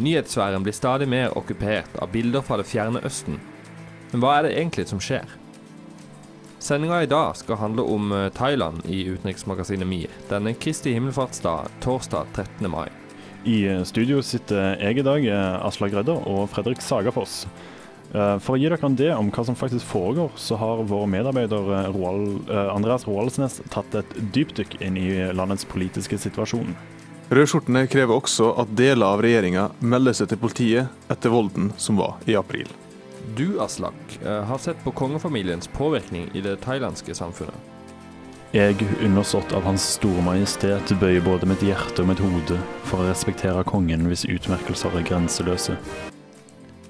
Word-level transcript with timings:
Nyhetssfæren 0.00 0.64
blir 0.64 0.72
stadig 0.72 1.08
mer 1.12 1.34
okkupert 1.36 1.98
av 2.00 2.08
bilder 2.12 2.40
fra 2.40 2.56
det 2.56 2.64
fjerne 2.70 3.02
Østen. 3.04 3.36
Men 4.12 4.22
hva 4.22 4.38
er 4.38 4.46
det 4.46 4.56
egentlig 4.56 4.86
som 4.88 5.02
skjer? 5.02 5.28
Sendinga 6.60 7.02
i 7.02 7.08
dag 7.08 7.36
skal 7.36 7.56
handle 7.60 7.84
om 7.88 8.12
eh, 8.12 8.28
Thailand 8.36 8.80
i 8.88 9.02
utenriksmagasinet 9.08 9.88
MIR 9.88 10.14
denne 10.28 10.54
Kristi 10.56 10.92
himmelfartsdag 10.96 11.68
torsdag 11.84 12.32
13. 12.32 12.70
mai. 12.72 12.88
I 13.44 13.62
eh, 13.68 13.82
studio 13.88 14.22
sitter 14.24 14.74
jeg 14.80 15.00
i 15.00 15.04
dag, 15.04 15.24
eh, 15.24 15.66
Aslak 15.68 15.92
Rødder 15.96 16.24
og 16.28 16.48
Fredrik 16.52 16.80
Sagafoss. 16.84 17.44
For 18.10 18.56
å 18.56 18.58
gi 18.58 18.66
dere 18.66 18.82
en 18.82 18.96
idé 18.96 19.12
om 19.14 19.28
hva 19.30 19.44
som 19.46 19.54
faktisk 19.54 19.86
foregår, 19.86 20.32
så 20.34 20.56
har 20.58 20.80
vår 20.90 21.04
medarbeider 21.12 21.92
Roald, 21.94 22.48
Andreas 22.50 23.04
Roaldsnes 23.06 23.60
tatt 23.70 23.94
et 24.00 24.16
dypdykk 24.34 24.80
inn 24.82 24.96
i 24.98 25.12
landets 25.30 25.62
politiske 25.70 26.18
situasjon. 26.18 26.74
Rødskjortene 27.30 27.84
krever 27.86 28.16
også 28.18 28.48
at 28.58 28.70
deler 28.74 29.06
av 29.06 29.20
regjeringa 29.22 29.68
melder 29.86 30.16
seg 30.18 30.32
til 30.32 30.38
politiet 30.42 31.10
etter 31.14 31.30
volden 31.30 31.68
som 31.78 32.00
var 32.00 32.16
i 32.26 32.34
april. 32.34 32.66
Du, 33.38 33.60
Aslak, 33.62 33.94
eh, 34.24 34.40
har 34.48 34.58
sett 34.58 34.80
på 34.82 34.90
kongefamiliens 34.90 35.70
påvirkning 35.70 36.26
i 36.34 36.42
det 36.42 36.56
thailandske 36.64 37.14
samfunnet. 37.14 37.54
Jeg, 38.50 38.82
undersått 39.06 39.52
av 39.54 39.62
Hans 39.62 39.84
Store 39.94 40.24
Majestet, 40.26 40.90
bøyer 40.98 41.22
både 41.22 41.46
mitt 41.46 41.62
hjerte 41.62 42.02
og 42.02 42.10
mitt 42.10 42.18
hode 42.18 42.58
for 42.82 42.98
å 42.98 43.06
respektere 43.12 43.62
kongen 43.62 44.10
hvis 44.10 44.26
utmerkelser 44.26 44.98
er 44.98 45.06
grenseløse. 45.06 45.78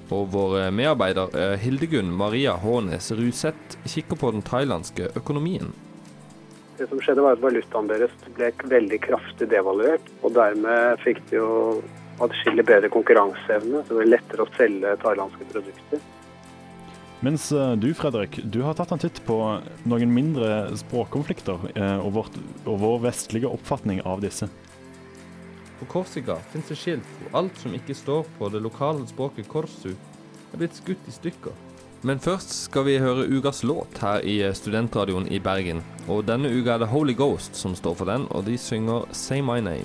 Og 0.09 0.33
vår 0.33 0.71
medarbeider 0.73 1.37
eh, 1.37 1.59
Hildegunn 1.61 2.09
Maria 2.17 2.57
Hånes 2.57 3.13
Ruseth 3.13 3.77
kikker 3.85 4.17
på 4.17 4.33
den 4.33 4.49
thailandske 4.49 5.13
økonomien. 5.21 5.69
Det 6.81 6.87
som 6.89 7.01
skjedde 7.05 7.21
var 7.21 7.37
at 7.37 7.43
Valutaen 7.43 7.91
deres 7.91 8.13
ble 8.33 8.47
veldig 8.71 8.99
kraftig 9.05 9.51
devaluert, 9.53 10.07
og 10.25 10.33
dermed 10.33 11.03
fikk 11.05 11.19
de 11.29 11.37
jo 11.37 11.51
atskillig 12.25 12.65
bedre 12.71 12.89
konkurranseevne, 12.93 13.83
så 13.85 13.93
det 13.93 13.99
ble 13.99 14.07
lettere 14.15 14.47
å 14.47 14.55
selge 14.55 14.95
thailandske 15.03 15.49
produkter. 15.53 16.01
Mens 17.21 17.51
eh, 17.53 17.75
du, 17.77 17.91
Fredrik, 17.93 18.41
du 18.49 18.63
har 18.65 18.79
tatt 18.79 18.95
en 18.97 19.03
titt 19.03 19.21
på 19.27 19.37
noen 19.93 20.13
mindre 20.17 20.71
språkkonflikter 20.81 21.69
eh, 21.75 21.99
og, 22.01 22.15
vårt, 22.17 22.41
og 22.65 22.81
vår 22.81 23.03
vestlige 23.11 23.53
oppfatning 23.53 24.01
av 24.09 24.25
disse. 24.25 24.49
På 25.83 25.89
Korsika 25.99 26.39
finnes 26.49 26.73
det 26.73 26.81
skilt 26.81 27.17
hvor 27.19 27.43
alt 27.43 27.61
som 27.61 27.77
ikke 27.77 27.97
står 27.97 28.25
på 28.39 28.49
det 28.57 28.65
lokale 28.65 29.05
språket 29.09 29.53
korsu, 29.53 29.93
er 29.93 30.63
blitt 30.63 30.81
skutt 30.81 31.13
i 31.13 31.13
stykker. 31.13 31.53
Men 32.01 32.17
først 32.17 32.55
skal 32.65 32.87
vi 32.87 32.95
høre 32.97 33.27
ukas 33.29 33.59
låt 33.61 33.99
her 34.01 34.25
i 34.25 34.39
Studentradioen 34.57 35.27
i 35.29 35.37
Bergen. 35.37 35.83
Og 36.09 36.23
denne 36.25 36.49
uka 36.49 36.79
er 36.79 36.81
det 36.81 36.89
Holy 36.89 37.13
Ghost 37.13 37.59
som 37.61 37.75
står 37.77 37.99
for 37.99 38.09
den, 38.09 38.25
og 38.33 38.47
de 38.47 38.57
synger 38.57 39.05
Say 39.13 39.43
My 39.45 39.61
Name. 39.61 39.85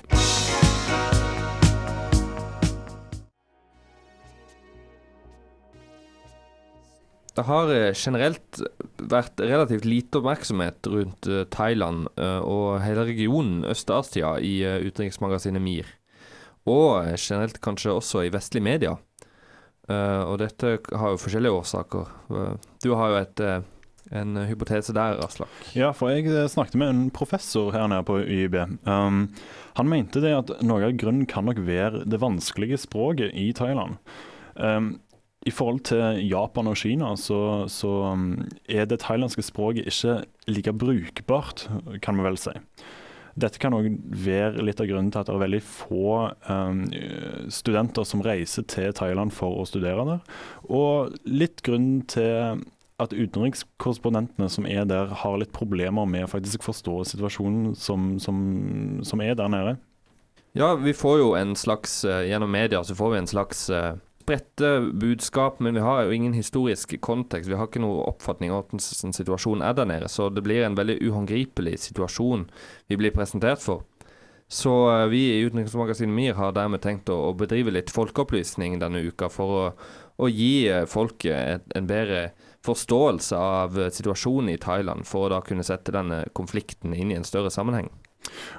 Det 7.36 7.44
har 7.44 7.68
eh, 7.74 7.92
generelt 7.92 8.62
vært 8.96 9.42
relativt 9.44 9.84
lite 9.84 10.22
oppmerksomhet 10.22 10.88
rundt 10.88 11.28
eh, 11.28 11.44
Thailand 11.52 12.08
eh, 12.16 12.40
og 12.40 12.80
hele 12.80 13.04
regionen 13.10 13.60
Øst-Asia 13.68 14.38
i 14.40 14.62
eh, 14.64 14.80
utenriksmagasinet 14.88 15.60
MIR. 15.60 15.92
Og 16.64 17.02
eh, 17.02 17.12
generelt 17.20 17.60
kanskje 17.60 17.92
også 17.92 18.24
i 18.24 18.32
vestlige 18.32 18.64
media. 18.64 18.96
Eh, 19.86 20.22
og 20.26 20.40
dette 20.42 20.76
har 20.98 21.14
jo 21.14 21.22
forskjellige 21.22 21.58
årsaker. 21.60 22.12
Uh, 22.30 22.54
Du 22.82 22.92
har 22.98 23.12
jo 23.12 23.18
et, 23.20 23.40
uh, 23.40 23.62
en 24.18 24.36
hypotese 24.48 24.94
der, 24.94 25.20
Aslak. 25.22 25.52
Ja, 25.78 25.92
for 25.94 26.10
jeg 26.10 26.50
snakket 26.50 26.78
med 26.78 26.90
en 26.90 27.10
professor 27.10 27.70
her 27.74 27.86
nede 27.90 28.06
på 28.06 28.18
YIB. 28.24 28.56
Um, 28.86 29.28
han 29.78 29.90
mente 29.90 30.22
det 30.22 30.34
at 30.34 30.52
noe 30.62 30.88
av 30.88 30.98
grunnen 30.98 31.26
kan 31.30 31.46
nok 31.46 31.62
være 31.66 32.04
det 32.06 32.22
vanskelige 32.22 32.80
språket 32.82 33.34
i 33.34 33.52
Thailand. 33.54 33.98
Um, 34.56 34.98
I 35.46 35.52
forhold 35.54 35.84
til 35.86 36.22
Japan 36.26 36.66
og 36.66 36.76
Kina 36.76 37.14
så, 37.14 37.68
så 37.70 37.90
um, 38.10 38.46
er 38.66 38.86
det 38.90 39.04
thailandske 39.04 39.44
språket 39.46 39.86
ikke 39.86 40.24
like 40.50 40.72
brukbart, 40.74 41.68
kan 42.02 42.18
vi 42.18 42.26
vel 42.26 42.38
si. 42.40 42.54
Dette 43.36 43.60
kan 43.60 43.74
òg 43.76 43.90
være 44.16 44.64
litt 44.64 44.80
av 44.80 44.88
grunnen 44.88 45.10
til 45.12 45.20
at 45.20 45.28
det 45.28 45.34
er 45.34 45.42
veldig 45.42 45.60
få 45.68 46.12
um, 46.48 46.78
studenter 47.52 48.06
som 48.08 48.24
reiser 48.24 48.64
til 48.72 48.94
Thailand 48.96 49.34
for 49.36 49.60
å 49.60 49.66
studere 49.68 50.06
der. 50.08 50.38
Og 50.72 51.18
litt 51.28 51.60
grunnen 51.66 52.00
til 52.08 52.62
at 52.96 53.12
utenrikskorrespondentene 53.12 54.48
som 54.48 54.64
er 54.68 54.86
der, 54.88 55.12
har 55.20 55.36
litt 55.36 55.52
problemer 55.52 56.08
med 56.08 56.24
å 56.24 56.30
faktisk 56.32 56.64
forstå 56.64 57.02
situasjonen 57.12 57.74
som, 57.76 58.14
som, 58.22 58.38
som 59.04 59.20
er 59.20 59.36
der 59.36 59.52
nede. 59.52 59.76
Ja, 60.56 60.72
vi 60.80 60.94
får 60.96 61.18
jo 61.20 61.32
en 61.36 61.52
slags 61.58 61.98
eh, 62.08 62.30
Gjennom 62.30 62.48
media 62.48 62.80
så 62.84 62.94
får 62.96 63.10
vi 63.12 63.18
en 63.18 63.28
slags 63.28 63.66
eh, 63.68 63.98
spredte 64.26 64.90
budskap, 64.92 65.60
men 65.60 65.74
vi 65.74 65.80
har 65.80 66.02
jo 66.02 66.10
ingen 66.10 66.32
historisk 66.34 67.00
kontekst. 67.00 67.50
Vi 67.50 67.54
har 67.54 67.68
ikke 67.68 67.82
noe 67.84 68.08
oppfatning 68.10 68.50
av 68.50 68.66
hvordan 68.66 69.14
situasjonen 69.14 69.62
er 69.62 69.76
der 69.78 69.86
nede. 69.86 70.08
Så 70.10 70.28
det 70.34 70.42
blir 70.42 70.64
en 70.66 70.74
veldig 70.74 70.98
uhåndgripelig 71.06 71.78
situasjon 71.84 72.48
vi 72.90 72.98
blir 72.98 73.14
presentert 73.14 73.62
for. 73.62 73.84
Så 74.48 74.72
eh, 74.90 75.06
vi 75.10 75.22
i 75.30 75.44
Utenriksmagasinet 75.46 76.14
MIR 76.14 76.34
har 76.38 76.54
dermed 76.54 76.82
tenkt 76.82 77.10
å, 77.10 77.18
å 77.30 77.36
bedrive 77.38 77.74
litt 77.74 77.90
folkeopplysning 77.90 78.78
denne 78.82 79.02
uka 79.06 79.30
for 79.30 79.54
å, 79.54 79.64
å 80.22 80.30
gi 80.30 80.68
eh, 80.70 80.86
folket 80.90 81.34
et, 81.34 81.66
en 81.78 81.86
bedre 81.86 82.28
forståelse 82.66 83.38
av 83.38 83.78
eh, 83.78 83.90
situasjonen 83.94 84.54
i 84.54 84.58
Thailand, 84.62 85.06
for 85.06 85.26
å 85.26 85.32
da 85.34 85.42
kunne 85.46 85.66
sette 85.66 85.94
denne 85.94 86.24
konflikten 86.34 86.94
inn 86.94 87.10
i 87.10 87.18
en 87.18 87.26
større 87.26 87.50
sammenheng. 87.50 87.90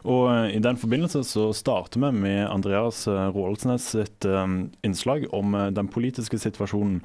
Og 0.06 0.28
eh, 0.32 0.56
I 0.58 0.64
den 0.64 0.80
forbindelse 0.80 1.24
så 1.28 1.50
starter 1.56 2.02
vi 2.04 2.14
med 2.24 2.46
Andreas 2.48 3.06
Rålsnes 3.08 3.58
Roaldsnes 3.58 3.90
sitt 3.92 4.26
eh, 4.26 4.48
innslag 4.84 5.34
om 5.34 5.56
eh, 5.56 5.68
den 5.68 5.88
politiske 5.88 6.40
situasjonen, 6.40 7.02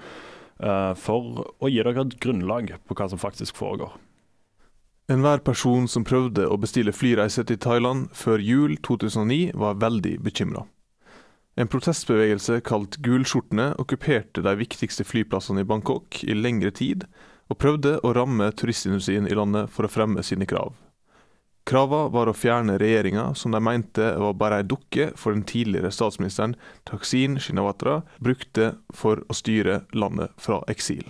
eh, 0.60 0.94
for 0.94 1.46
å 1.58 1.70
gi 1.70 1.82
dere 1.82 2.06
et 2.06 2.18
grunnlag 2.20 2.74
på 2.86 2.96
hva 2.96 3.08
som 3.08 3.20
faktisk 3.20 3.56
foregår. 3.56 3.94
Enhver 5.10 5.42
person 5.42 5.88
som 5.88 6.04
prøvde 6.06 6.46
å 6.46 6.56
bestille 6.56 6.94
flyreise 6.94 7.44
til 7.44 7.58
Thailand 7.58 8.12
før 8.14 8.38
jul 8.38 8.76
2009, 8.78 9.52
var 9.58 9.80
veldig 9.82 10.20
bekymra. 10.22 10.64
En 11.58 11.68
protestbevegelse 11.68 12.62
kalt 12.64 12.96
Gulskjortene 13.04 13.74
okkuperte 13.82 14.40
de 14.40 14.54
viktigste 14.56 15.04
flyplassene 15.04 15.60
i 15.60 15.68
Bangkok 15.68 16.22
i 16.24 16.36
lengre 16.38 16.70
tid, 16.72 17.04
og 17.50 17.58
prøvde 17.60 17.98
å 18.00 18.14
ramme 18.16 18.46
turistindustrien 18.56 19.26
i 19.28 19.36
landet 19.36 19.68
for 19.68 19.84
å 19.84 19.92
fremme 19.92 20.22
sine 20.24 20.48
krav. 20.48 20.72
Krava 21.64 22.08
var 22.10 22.26
å 22.26 22.34
fjerne 22.34 22.74
regjeringa, 22.80 23.28
som 23.38 23.54
de 23.54 23.60
mente 23.62 24.08
var 24.18 24.34
bare 24.34 24.58
ei 24.60 24.66
dukke 24.66 25.12
for 25.14 25.30
den 25.30 25.44
tidligere 25.46 25.92
statsministeren 25.94 26.56
Taksin 26.90 27.38
Shinawatra 27.38 28.00
brukte 28.18 28.72
for 28.90 29.22
å 29.30 29.36
styre 29.36 29.84
landet 29.94 30.34
fra 30.42 30.58
eksil. 30.72 31.06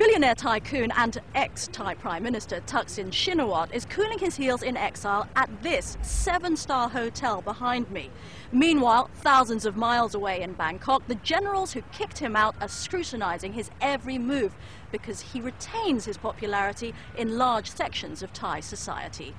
Billionaire 0.00 0.34
tycoon 0.34 0.90
and 0.96 1.18
ex-Thai 1.34 1.94
Prime 1.94 2.22
Minister 2.22 2.60
Thaksin 2.60 3.10
Shinawatra 3.10 3.74
is 3.74 3.86
cooling 3.86 4.18
his 4.18 4.36
heels 4.36 4.62
in 4.62 4.76
exile 4.76 5.26
at 5.36 5.50
this 5.62 5.96
seven-star 6.02 6.88
hotel 6.88 7.42
behind 7.42 7.90
me. 7.90 8.10
Meanwhile, 8.52 9.10
thousands 9.22 9.66
of 9.66 9.76
miles 9.76 10.14
away 10.14 10.42
in 10.42 10.54
Bangkok, 10.54 11.06
the 11.06 11.16
generals 11.16 11.72
who 11.72 11.82
kicked 11.92 12.18
him 12.18 12.34
out 12.34 12.54
are 12.60 12.68
scrutinizing 12.68 13.52
his 13.52 13.70
every 13.80 14.18
move 14.18 14.56
because 14.92 15.20
he 15.32 15.40
retains 15.40 16.06
his 16.06 16.18
popularity 16.18 16.94
in 17.16 17.38
large 17.38 17.70
sections 17.70 18.22
of 18.22 18.32
Thai 18.32 18.60
society. 18.62 19.34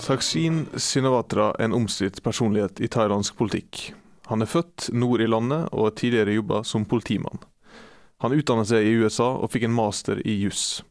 Taksin 0.00 0.66
Sinawatra 0.76 1.50
er 1.58 1.64
en 1.64 1.72
omstridt 1.72 2.22
personlighet 2.22 2.80
i 2.80 2.88
thailandsk 2.88 3.36
politikk. 3.36 3.94
Han 4.26 4.42
er 4.42 4.48
født 4.48 4.88
nord 4.92 5.20
i 5.20 5.26
landet 5.26 5.68
og 5.72 5.84
har 5.88 5.94
tidligere 6.00 6.34
jobba 6.36 6.62
som 6.64 6.84
politimann. 6.84 7.38
Han 8.24 8.32
utdannet 8.32 8.68
seg 8.68 8.86
i 8.86 8.96
USA 9.00 9.30
og 9.36 9.50
fikk 9.52 9.66
en 9.68 9.76
master 9.76 10.20
i 10.24 10.36
juss. 10.42 10.82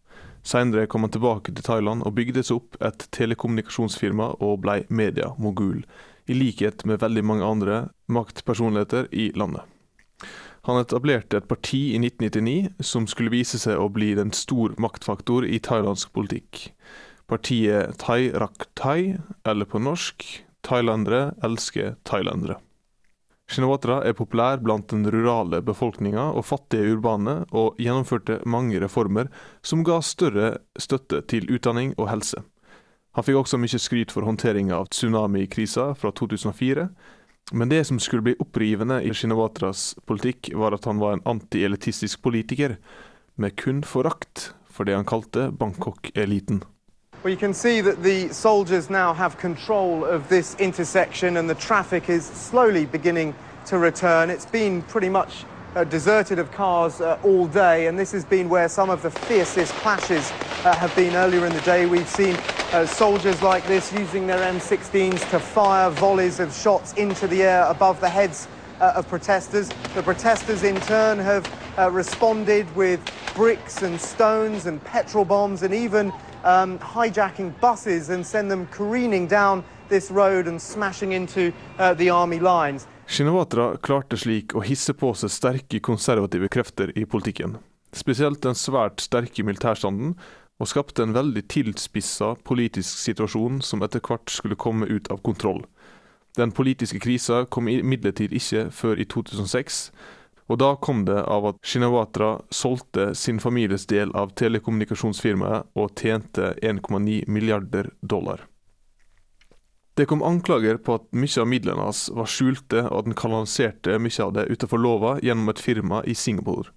Senere 0.43 0.87
kom 0.91 1.05
han 1.05 1.13
tilbake 1.13 1.53
til 1.53 1.65
Thailand 1.65 2.03
og 2.03 2.15
bygde 2.17 2.43
seg 2.43 2.59
opp 2.59 2.77
et 2.83 3.05
telekommunikasjonsfirma 3.15 4.33
og 4.43 4.59
ble 4.65 4.81
mediemogul, 4.89 5.85
i 6.27 6.35
likhet 6.35 6.85
med 6.85 7.01
veldig 7.01 7.23
mange 7.25 7.47
andre 7.47 7.77
maktpersonligheter 8.11 9.07
i 9.11 9.31
landet. 9.39 9.63
Han 10.67 10.79
etablerte 10.79 11.39
et 11.39 11.47
parti 11.49 11.81
i 11.93 11.99
1999 11.99 12.83
som 12.83 13.07
skulle 13.09 13.33
vise 13.33 13.59
seg 13.59 13.79
å 13.79 13.89
bli 13.91 14.13
en 14.19 14.31
stor 14.35 14.75
maktfaktor 14.81 15.47
i 15.47 15.59
thailandsk 15.63 16.13
politikk. 16.15 16.69
Partiet 17.27 17.97
Thai 17.99 18.31
Rak 18.31 18.69
Thai, 18.79 19.17
eller 19.47 19.67
på 19.67 19.81
norsk 19.83 20.25
Thailandere 20.63 21.33
elsker 21.43 21.97
thailandere. 22.07 22.61
Shinawatra 23.51 23.99
er 24.07 24.15
populær 24.15 24.61
blant 24.63 24.87
den 24.93 25.03
rurale 25.11 25.59
befolkninga 25.65 26.29
og 26.31 26.45
fattige 26.47 26.95
urbane, 26.95 27.41
og 27.51 27.75
gjennomførte 27.81 28.39
mange 28.47 28.79
reformer 28.81 29.27
som 29.61 29.83
ga 29.83 29.99
større 30.01 30.55
støtte 30.79 31.19
til 31.27 31.49
utdanning 31.51 31.91
og 31.97 32.09
helse. 32.13 32.39
Han 33.13 33.25
fikk 33.27 33.43
også 33.43 33.59
mye 33.61 33.81
skryt 33.81 34.13
for 34.15 34.25
håndteringa 34.25 34.79
av 34.79 34.87
tsunamikrisa 34.89 35.91
fra 35.99 36.13
2004, 36.15 36.87
men 37.51 37.69
det 37.69 37.83
som 37.83 37.99
skulle 37.99 38.21
bli 38.21 38.35
opprivende 38.39 39.01
i 39.03 39.13
Shinawatras 39.13 39.95
politikk, 40.05 40.51
var 40.53 40.71
at 40.71 40.85
han 40.85 40.99
var 40.99 41.13
en 41.13 41.25
antielitistisk 41.25 42.21
politiker, 42.21 42.77
med 43.35 43.55
kun 43.55 43.83
forakt 43.83 44.53
for 44.69 44.83
det 44.85 44.95
han 44.95 45.05
kalte 45.05 45.51
Bangkok-eliten. 45.51 46.63
Well, 47.23 47.31
you 47.33 47.39
can 47.39 47.53
see 47.53 47.81
that 47.81 48.03
the 48.03 48.33
soldiers 48.33 48.89
now 48.89 49.13
have 49.13 49.37
control 49.37 50.03
of 50.03 50.27
this 50.27 50.55
intersection 50.59 51.37
and 51.37 51.49
the 51.49 51.55
traffic 51.55 52.09
is 52.09 52.25
slowly 52.25 52.85
beginning 52.85 53.33
to 53.65 53.77
return. 53.77 54.29
It's 54.29 54.51
been 54.51 54.81
pretty 54.81 55.09
much 55.09 55.45
uh, 55.75 55.83
deserted 55.83 56.39
of 56.39 56.51
cars 56.51 57.01
uh, 57.01 57.17
all 57.23 57.47
day, 57.47 57.87
and 57.87 57.97
this 57.97 58.11
has 58.11 58.25
been 58.25 58.49
where 58.49 58.67
some 58.67 58.89
of 58.89 59.01
the 59.01 59.11
fiercest 59.11 59.73
clashes 59.75 60.31
uh, 60.65 60.75
have 60.75 60.93
been 60.95 61.15
earlier 61.15 61.45
in 61.45 61.53
the 61.53 61.61
day. 61.61 61.85
We've 61.85 62.09
seen 62.09 62.35
soldiers 62.87 63.41
like 63.43 63.63
this 63.67 63.93
using 63.93 64.25
their 64.25 64.39
M16s 64.39 65.29
to 65.29 65.39
fire 65.39 65.91
volleys 65.91 66.39
of 66.39 66.51
shots 66.51 66.93
into 66.93 67.27
the 67.27 67.43
air 67.43 67.65
above 67.65 68.01
the 68.01 68.09
heads 68.09 68.47
uh, 68.81 68.93
of 68.95 69.07
protesters. 69.07 69.69
The 69.93 70.01
protesters, 70.01 70.63
in 70.63 70.79
turn, 70.81 71.19
have 71.19 71.45
uh, 71.77 71.91
responded 71.91 72.65
with 72.75 72.99
bricks 73.35 73.83
and 73.83 74.01
stones 74.01 74.65
and 74.65 74.83
petrol 74.83 75.23
bombs 75.23 75.61
and 75.61 75.73
even 75.73 76.11
um, 76.43 76.79
hijacking 76.79 77.53
buses 77.59 78.09
and 78.09 78.25
send 78.25 78.49
them 78.49 78.65
careening 78.67 79.27
down 79.27 79.63
this 79.89 80.09
road 80.09 80.47
and 80.47 80.59
smashing 80.59 81.11
into 81.11 81.53
uh, 81.77 81.93
the 81.93 82.09
army 82.09 82.39
lines. 82.39 82.87
Shinawatra 83.05 83.77
klarte 83.83 84.17
slik 84.17 84.55
å 84.55 84.63
hisse 84.65 84.95
på 84.97 85.11
seg 85.13 85.29
sterke 85.29 85.79
konservative 85.83 86.49
krefter 86.49 86.89
i 86.97 87.05
politikken. 87.05 87.59
Spesielt 87.93 88.41
den 88.41 88.57
svært 88.57 89.03
sterke 89.05 89.43
militærstanden, 89.45 90.15
og 90.61 90.69
skapte 90.69 91.03
en 91.03 91.15
veldig 91.15 91.45
tilspissa 91.51 92.33
politisk 92.45 92.99
situasjon 93.01 93.61
som 93.65 93.83
etter 93.85 94.03
hvert 94.03 94.29
skulle 94.31 94.59
komme 94.59 94.87
ut 94.89 95.09
av 95.11 95.23
kontroll. 95.25 95.63
Den 96.37 96.51
politiske 96.51 96.99
krisa 96.99 97.43
kom 97.45 97.67
imidlertid 97.69 98.33
ikke 98.33 98.69
før 98.73 99.01
i 99.01 99.05
2006, 99.05 99.91
og 100.51 100.59
da 100.59 100.73
kom 100.75 101.03
det 101.07 101.19
av 101.29 101.45
at 101.51 101.59
Shinawatra 101.65 102.31
solgte 102.51 103.11
sin 103.15 103.39
families 103.39 103.85
del 103.89 104.11
av 104.17 104.33
telekommunikasjonsfirmaet 104.39 105.69
og 105.79 105.93
tjente 105.99 106.53
1,9 106.61 107.23
milliarder 107.31 107.93
dollar. 108.01 108.43
Det 109.93 110.07
kom 110.09 110.23
anklager 110.25 110.79
på 110.81 110.97
at 110.97 111.05
mye 111.13 111.41
av 111.41 111.47
midlene 111.47 111.85
hans 111.85 112.07
var 112.17 112.29
skjulte, 112.29 112.81
og 112.89 113.03
at 113.03 113.09
han 113.11 113.17
kanaliserte 113.17 113.99
mye 114.01 114.25
av 114.25 114.33
det 114.33 114.47
utenfor 114.49 114.81
lova 114.81 115.11
gjennom 115.21 115.53
et 115.53 115.61
firma 115.61 116.01
i 116.09 116.15
Singapore. 116.17 116.73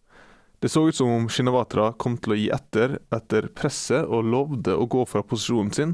Det 0.66 0.70
så 0.70 0.88
ut 0.88 0.96
som 0.96 1.08
om 1.08 1.28
Shinawatra 1.28 1.92
kom 1.94 2.16
til 2.18 2.32
å 2.34 2.36
gi 2.40 2.46
etter 2.50 2.96
etter 3.14 3.44
presset 3.54 4.08
og 4.10 4.26
lovde 4.26 4.72
å 4.74 4.88
gå 4.90 5.04
fra 5.06 5.20
posisjonen 5.22 5.70
sin, 5.70 5.92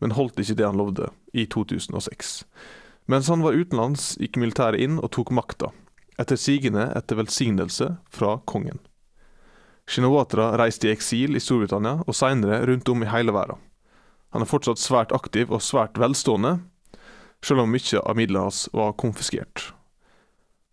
men 0.00 0.14
holdt 0.16 0.40
ikke 0.40 0.56
det 0.56 0.64
han 0.64 0.80
lovde, 0.80 1.10
i 1.36 1.44
2006. 1.44 2.30
Mens 3.04 3.28
han 3.28 3.44
var 3.44 3.52
utenlands, 3.52 4.14
gikk 4.16 4.38
militæret 4.40 4.80
inn 4.80 4.96
og 4.96 5.12
tok 5.12 5.28
makta 5.28 5.74
etter 6.16 6.40
sigende 6.40 6.86
etter 6.96 7.20
velsignelse 7.20 7.90
fra 8.08 8.38
kongen. 8.48 8.80
Shinawatra 9.92 10.54
reiste 10.56 10.88
i 10.88 10.94
eksil 10.96 11.36
i 11.36 11.44
Storbritannia 11.44 12.08
og 12.08 12.16
senere 12.16 12.64
rundt 12.64 12.88
om 12.88 13.04
i 13.04 13.12
hele 13.12 13.36
verden. 13.36 13.60
Han 14.32 14.48
er 14.48 14.48
fortsatt 14.48 14.80
svært 14.80 15.12
aktiv 15.12 15.52
og 15.52 15.60
svært 15.60 16.00
velstående, 16.00 16.62
selv 17.44 17.68
om 17.68 17.76
mye 17.76 18.00
av 18.00 18.16
midlene 18.16 18.48
hans 18.48 18.70
var 18.72 18.96
konfiskert. 18.96 19.74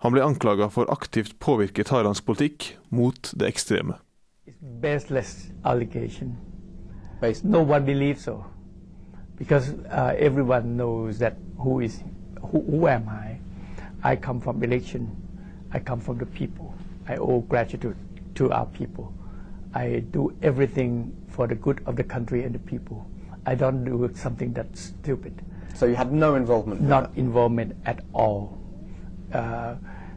Han 0.01 0.11
ble 0.11 0.23
anklaga 0.25 0.67
for 0.73 0.89
aktivt 0.89 1.35
påvirke 1.39 1.83
thailandsk 1.83 2.25
politikk 2.25 2.77
mot 2.89 3.33
det 3.39 3.47
ekstreme. 3.47 3.93
baseless 4.81 5.51
allegation. 5.63 6.37
No 7.43 7.61
one 7.61 7.85
believes 7.85 8.21
so, 8.21 8.43
because 9.37 9.73
uh, 9.91 10.13
everyone 10.17 10.75
knows 10.75 11.19
that 11.19 11.33
who 11.57 11.79
is 11.81 12.03
who, 12.41 12.61
who 12.61 12.87
am 12.87 13.07
I? 13.09 13.37
I 14.03 14.15
come 14.15 14.41
from 14.41 14.63
election. 14.63 15.07
I 15.71 15.79
come 15.79 16.01
from 16.01 16.17
the 16.17 16.25
people. 16.25 16.73
I 17.07 17.17
owe 17.17 17.41
gratitude 17.41 17.95
to 18.35 18.51
our 18.51 18.65
people. 18.65 19.13
I 19.73 20.03
do 20.11 20.33
everything 20.41 21.13
for 21.29 21.47
the 21.47 21.55
good 21.55 21.81
of 21.85 21.95
the 21.95 22.03
country 22.03 22.43
and 22.43 22.53
the 22.55 22.59
people. 22.59 23.05
I 23.45 23.55
don't 23.55 23.85
do 23.85 24.09
something 24.15 24.53
that's 24.53 24.81
stupid. 24.81 25.33
So 25.75 25.85
you 25.85 25.95
had 25.95 26.11
no 26.11 26.35
involvement? 26.35 26.81
Not 26.81 27.11
involvement 27.15 27.75
at 27.85 28.03
all. 28.13 28.57
Uh, 29.33 29.75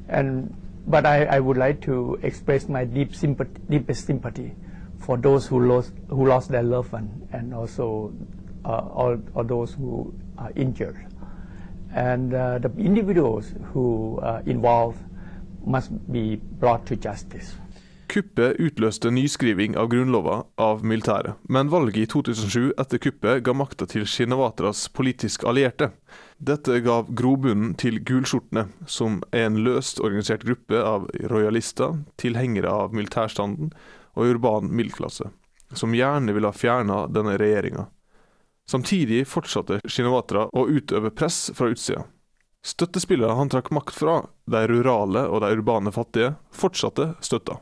and 0.09 0.55
but 0.87 1.07
I, 1.07 1.25
I, 1.25 1.41
would 1.41 1.57
like 1.57 1.81
to 1.83 2.19
express 2.23 2.69
my 2.69 2.85
deep 2.85 3.15
sympathy, 3.15 3.59
deepest 3.71 4.07
sympathy 4.07 4.53
for 4.99 5.17
those 5.17 5.47
who 5.47 5.67
lost 5.67 5.93
who 6.09 6.27
lost 6.27 6.51
their 6.51 6.63
loved 6.63 6.93
one 6.93 7.27
and 7.33 7.55
also 7.55 8.13
uh, 8.65 8.87
all, 8.93 9.19
all 9.35 9.45
those 9.45 9.73
who 9.73 10.15
are 10.37 10.53
injured 10.57 11.07
and 11.95 12.35
uh, 12.35 12.59
the 12.59 12.71
individuals 12.77 13.55
who 13.73 14.19
are 14.23 14.41
involved 14.47 14.99
must 15.65 15.91
be 16.13 16.37
brought 16.37 16.85
to 16.87 16.97
justice. 16.97 17.55
Kuppet 18.09 18.57
utløste 18.61 19.11
nyskriving 19.11 19.77
av 19.81 19.89
grunnlova 19.93 20.45
av 20.61 20.85
militæret, 20.85 21.39
men 21.49 21.71
valget 21.73 22.03
i 22.03 22.07
2007 22.13 22.75
etter 22.81 23.01
kuppet 23.03 23.43
ga 23.47 23.55
makta 23.57 23.89
til 23.91 24.05
Shinawatras 24.07 24.87
politiske 24.95 25.49
allierte. 25.49 25.91
Dette 26.39 26.79
gav 26.85 27.09
grobunnen 27.17 27.73
til 27.81 28.01
gulskjortene, 28.05 28.69
som 28.87 29.23
er 29.33 29.49
en 29.49 29.61
løst 29.67 30.03
organisert 30.05 30.45
gruppe 30.45 30.83
av 30.83 31.09
rojalister, 31.33 31.97
tilhengere 32.21 32.71
av 32.71 32.95
militærstanden 32.95 33.73
og 34.15 34.35
urban 34.35 34.71
middelklasse, 34.71 35.31
som 35.73 35.97
gjerne 35.97 36.35
ville 36.37 36.51
ha 36.51 36.57
fjerna 36.57 37.05
denne 37.11 37.39
regjeringa. 37.41 37.89
Samtidig 38.71 39.25
fortsatte 39.29 39.81
Shinawatra 39.85 40.49
å 40.53 40.69
utøve 40.69 41.13
press 41.13 41.51
fra 41.55 41.73
utsida. 41.73 42.07
Støttespillere 42.65 43.37
han 43.37 43.51
trakk 43.53 43.69
makt 43.77 43.97
fra, 43.99 44.23
de 44.49 44.67
rurale 44.71 45.27
og 45.29 45.43
de 45.45 45.53
urbane 45.59 45.93
fattige, 45.93 46.33
fortsatte 46.53 47.13
støtta. 47.21 47.59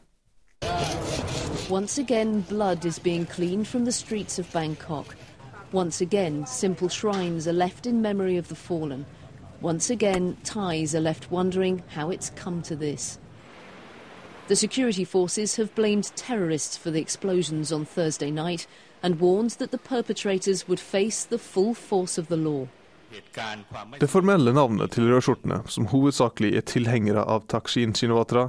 Once 1.68 1.96
again, 1.98 2.40
blood 2.42 2.84
is 2.84 2.98
being 2.98 3.24
cleaned 3.26 3.66
from 3.66 3.84
the 3.84 3.92
streets 3.92 4.38
of 4.38 4.52
Bangkok. 4.52 5.16
Once 5.72 6.02
again, 6.02 6.46
simple 6.46 6.88
shrines 6.88 7.48
are 7.48 7.52
left 7.52 7.86
in 7.86 8.02
memory 8.02 8.36
of 8.36 8.48
the 8.48 8.54
fallen. 8.54 9.06
Once 9.62 9.88
again, 9.88 10.36
Thais 10.44 10.94
are 10.94 11.00
left 11.00 11.30
wondering 11.30 11.82
how 11.88 12.10
it's 12.10 12.30
come 12.30 12.62
to 12.62 12.76
this. 12.76 13.18
The 14.48 14.56
security 14.56 15.04
forces 15.04 15.56
have 15.56 15.74
blamed 15.74 16.12
terrorists 16.14 16.76
for 16.76 16.90
the 16.90 17.00
explosions 17.00 17.72
on 17.72 17.86
Thursday 17.86 18.30
night 18.30 18.66
and 19.02 19.20
warned 19.20 19.50
that 19.52 19.70
the 19.70 19.78
perpetrators 19.78 20.68
would 20.68 20.80
face 20.80 21.24
the 21.24 21.38
full 21.38 21.74
force 21.74 22.18
of 22.18 22.28
the 22.28 22.36
law. 22.36 22.66
Det 24.00 24.10
formelle 24.10 24.52
navnet 24.52 24.90
til 24.90 25.08
rødskjortene, 25.12 25.62
som 25.68 25.86
hovedsakelig 25.86 26.54
er 26.56 26.64
tilhengere 26.64 27.24
av 27.24 27.44
Takshin 27.48 27.92
Shinawatra, 27.94 28.48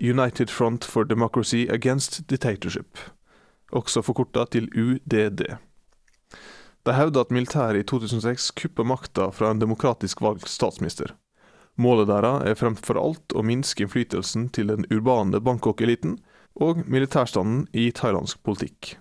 United 0.00 0.50
Front 0.50 0.84
for 0.84 1.04
Democracy 1.04 1.66
Against 1.70 2.24
Dictatorship, 2.30 2.98
også 3.70 4.02
forkorta 4.02 4.44
til 4.50 4.66
UDD. 4.74 5.44
De 6.86 6.94
hevder 6.96 7.20
at 7.20 7.30
militæret 7.30 7.78
i 7.78 7.86
2006 7.86 8.50
kuppa 8.50 8.82
makta 8.82 9.28
fra 9.30 9.50
en 9.50 9.60
demokratisk 9.60 10.22
valgt 10.24 10.48
statsminister. 10.48 11.14
Målet 11.78 12.08
deres 12.08 12.42
er 12.48 12.58
fremfor 12.58 12.98
alt 12.98 13.34
å 13.38 13.44
minske 13.46 13.84
innflytelsen 13.84 14.48
til 14.50 14.72
den 14.72 14.86
urbane 14.90 15.38
Bangkok-eliten 15.38 16.16
og 16.58 16.82
militærstanden 16.90 17.68
i 17.72 17.90
thailandsk 17.94 18.42
politikk. 18.42 18.96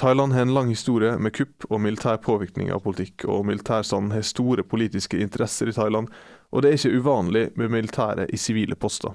Thailand 0.00 0.32
har 0.32 0.42
en 0.42 0.54
lang 0.54 0.68
historie 0.72 1.18
med 1.18 1.34
kupp 1.36 1.66
og 1.68 1.82
militær 1.84 2.16
påvirkning 2.24 2.72
av 2.72 2.80
politikk, 2.82 3.26
og 3.28 3.44
militærstanden 3.46 4.14
har 4.16 4.26
store 4.26 4.64
politiske 4.64 5.20
interesser 5.20 5.68
i 5.68 5.74
Thailand, 5.76 6.08
og 6.50 6.62
det 6.62 6.70
er 6.70 6.78
ikke 6.78 7.02
uvanlig 7.02 7.44
med 7.60 7.70
militære 7.70 8.26
i 8.32 8.40
sivile 8.40 8.74
poster. 8.74 9.12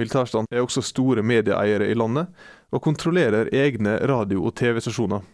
Militærstanden 0.00 0.48
er 0.56 0.64
også 0.64 0.82
store 0.86 1.22
medieeiere 1.22 1.90
i 1.90 1.96
landet, 1.98 2.30
og 2.72 2.82
kontrollerer 2.82 3.50
egne 3.52 3.98
radio- 4.08 4.46
og 4.48 4.54
TV-stasjoner. 4.56 5.26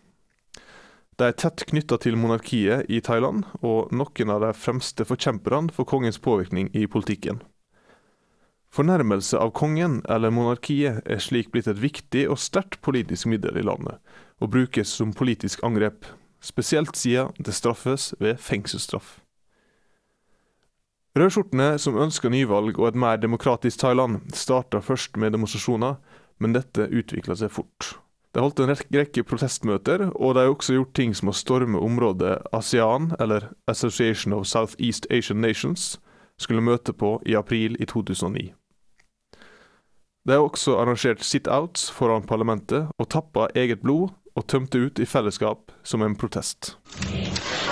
De 1.17 1.25
er 1.25 1.37
tett 1.39 1.63
knytta 1.71 1.97
til 2.03 2.17
monarkiet 2.19 2.91
i 2.93 2.99
Thailand, 3.01 3.47
og 3.65 3.93
noen 3.95 4.33
av 4.35 4.43
de 4.43 4.51
fremste 4.53 5.07
forkjemperne 5.09 5.73
for 5.73 5.89
kongens 5.89 6.19
påvirkning 6.19 6.69
i 6.77 6.85
politikken. 6.91 7.39
Fornærmelse 8.75 9.39
av 9.41 9.55
kongen 9.57 10.03
eller 10.13 10.35
monarkiet 10.35 11.07
er 11.07 11.23
slik 11.23 11.53
blitt 11.55 11.71
et 11.71 11.81
viktig 11.81 12.27
og 12.29 12.41
sterkt 12.43 12.83
politisk 12.85 13.31
middel 13.33 13.57
i 13.57 13.65
landet, 13.65 13.97
og 14.43 14.51
brukes 14.53 14.93
som 14.93 15.15
politisk 15.17 15.63
angrep, 15.65 16.05
spesielt 16.43 16.99
siden 16.99 17.33
det 17.39 17.55
straffes 17.57 18.13
ved 18.21 18.37
fengselsstraff. 18.37 19.21
Rødskjortene 21.17 21.79
som 21.81 21.97
ønsker 21.97 22.29
nyvalg 22.29 22.77
og 22.77 22.91
et 22.91 22.99
mer 23.01 23.17
demokratisk 23.17 23.81
Thailand, 23.81 24.19
starta 24.37 24.83
først 24.85 25.17
med 25.17 25.33
demonstrasjoner, 25.33 25.95
men 26.39 26.53
dette 26.53 26.91
utvikla 26.93 27.39
seg 27.41 27.55
fort. 27.55 27.95
De 28.37 28.43
holdt 28.45 28.61
en 28.61 28.75
rekke 28.77 29.25
protestmøter, 29.25 30.11
og 30.13 30.35
de 30.37 30.45
har 30.45 30.53
også 30.53 30.77
gjort 30.77 30.93
ting 30.99 31.15
som 31.17 31.33
å 31.33 31.37
storme 31.37 31.81
området 31.81 32.35
ASEAN, 32.53 33.15
eller 33.17 33.49
Association 33.67 34.37
of 34.37 34.45
Southeast 34.45 35.09
Asian 35.11 35.41
Nations, 35.41 35.97
skulle 36.37 36.61
møte 36.61 36.93
på 36.93 37.17
i 37.25 37.33
april 37.35 37.81
i 37.81 37.89
2009. 37.89 38.53
De 40.27 40.35
har 40.35 40.45
også 40.45 40.77
arrangert 40.77 41.25
sit-outs 41.25 41.89
foran 41.97 42.29
parlamentet 42.29 42.93
og 42.99 43.09
tappa 43.09 43.49
eget 43.55 43.81
blod 43.81 44.11
og 44.37 44.47
tømte 44.53 44.79
ut 44.85 44.99
i 44.99 45.09
fellesskap 45.09 45.73
som 45.83 46.03
en 46.03 46.17
protest. 46.17 46.77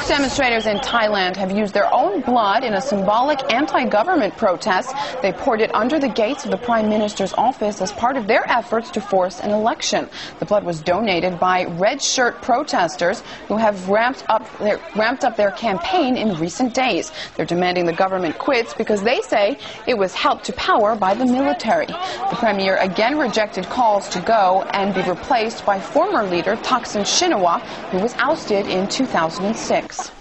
Demonstrators 0.09 0.67
in 0.67 0.79
Thailand 0.81 1.37
have 1.37 1.51
used 1.51 1.73
their 1.73 1.89
own 1.93 2.03
blood 2.21 2.64
in 2.64 2.75
a 2.75 2.80
symbolic 2.80 3.52
anti-government 3.52 4.37
protest. 4.37 4.94
They 5.23 5.33
poured 5.33 5.61
it 5.61 5.75
under 5.75 5.99
the 5.99 6.09
gates 6.09 6.44
of 6.44 6.50
the 6.50 6.56
Prime 6.56 6.88
Minister's 6.88 7.33
office 7.35 7.80
as 7.80 7.92
part 7.92 8.16
of 8.16 8.26
their 8.26 8.44
efforts 8.49 8.90
to 8.92 9.00
force 9.00 9.40
an 9.40 9.50
election. 9.50 10.09
The 10.38 10.44
blood 10.44 10.64
was 10.64 10.80
donated 10.80 11.38
by 11.38 11.64
red 11.64 12.02
shirt 12.02 12.40
protesters 12.42 13.21
who 13.49 13.56
have 13.56 13.88
ramped 13.88 14.25
up 14.28 14.47
their, 14.59 14.80
ramped 14.94 15.25
up 15.25 15.37
their 15.37 15.50
campaign 15.50 16.16
in 16.16 16.38
recent 16.38 16.75
days. 16.75 17.12
They're 17.37 17.47
demanding 17.47 17.87
the 17.87 17.92
government 17.92 18.38
quits 18.38 18.75
because 18.75 19.02
they 19.02 19.21
say 19.23 19.59
it 19.87 19.97
was 19.97 20.14
helped 20.14 20.44
to 20.47 20.52
power 20.54 20.97
by 20.97 21.14
the 21.14 21.26
military. 21.26 21.87
The 21.87 22.37
Premier 22.37 22.76
again 22.76 23.18
rejected 23.18 23.64
calls 23.66 24.09
to 24.11 24.21
go 24.21 24.64
and 24.73 24.94
be 24.94 25.02
replaced 25.02 25.64
by 25.64 25.80
former 25.80 26.25
leader 26.25 26.56
Thaksin 26.56 27.02
Shinawatra, 27.02 27.61
who 27.90 27.99
was 27.99 28.14
ousted 28.18 28.66
in 28.66 28.88
2006. 28.88 30.13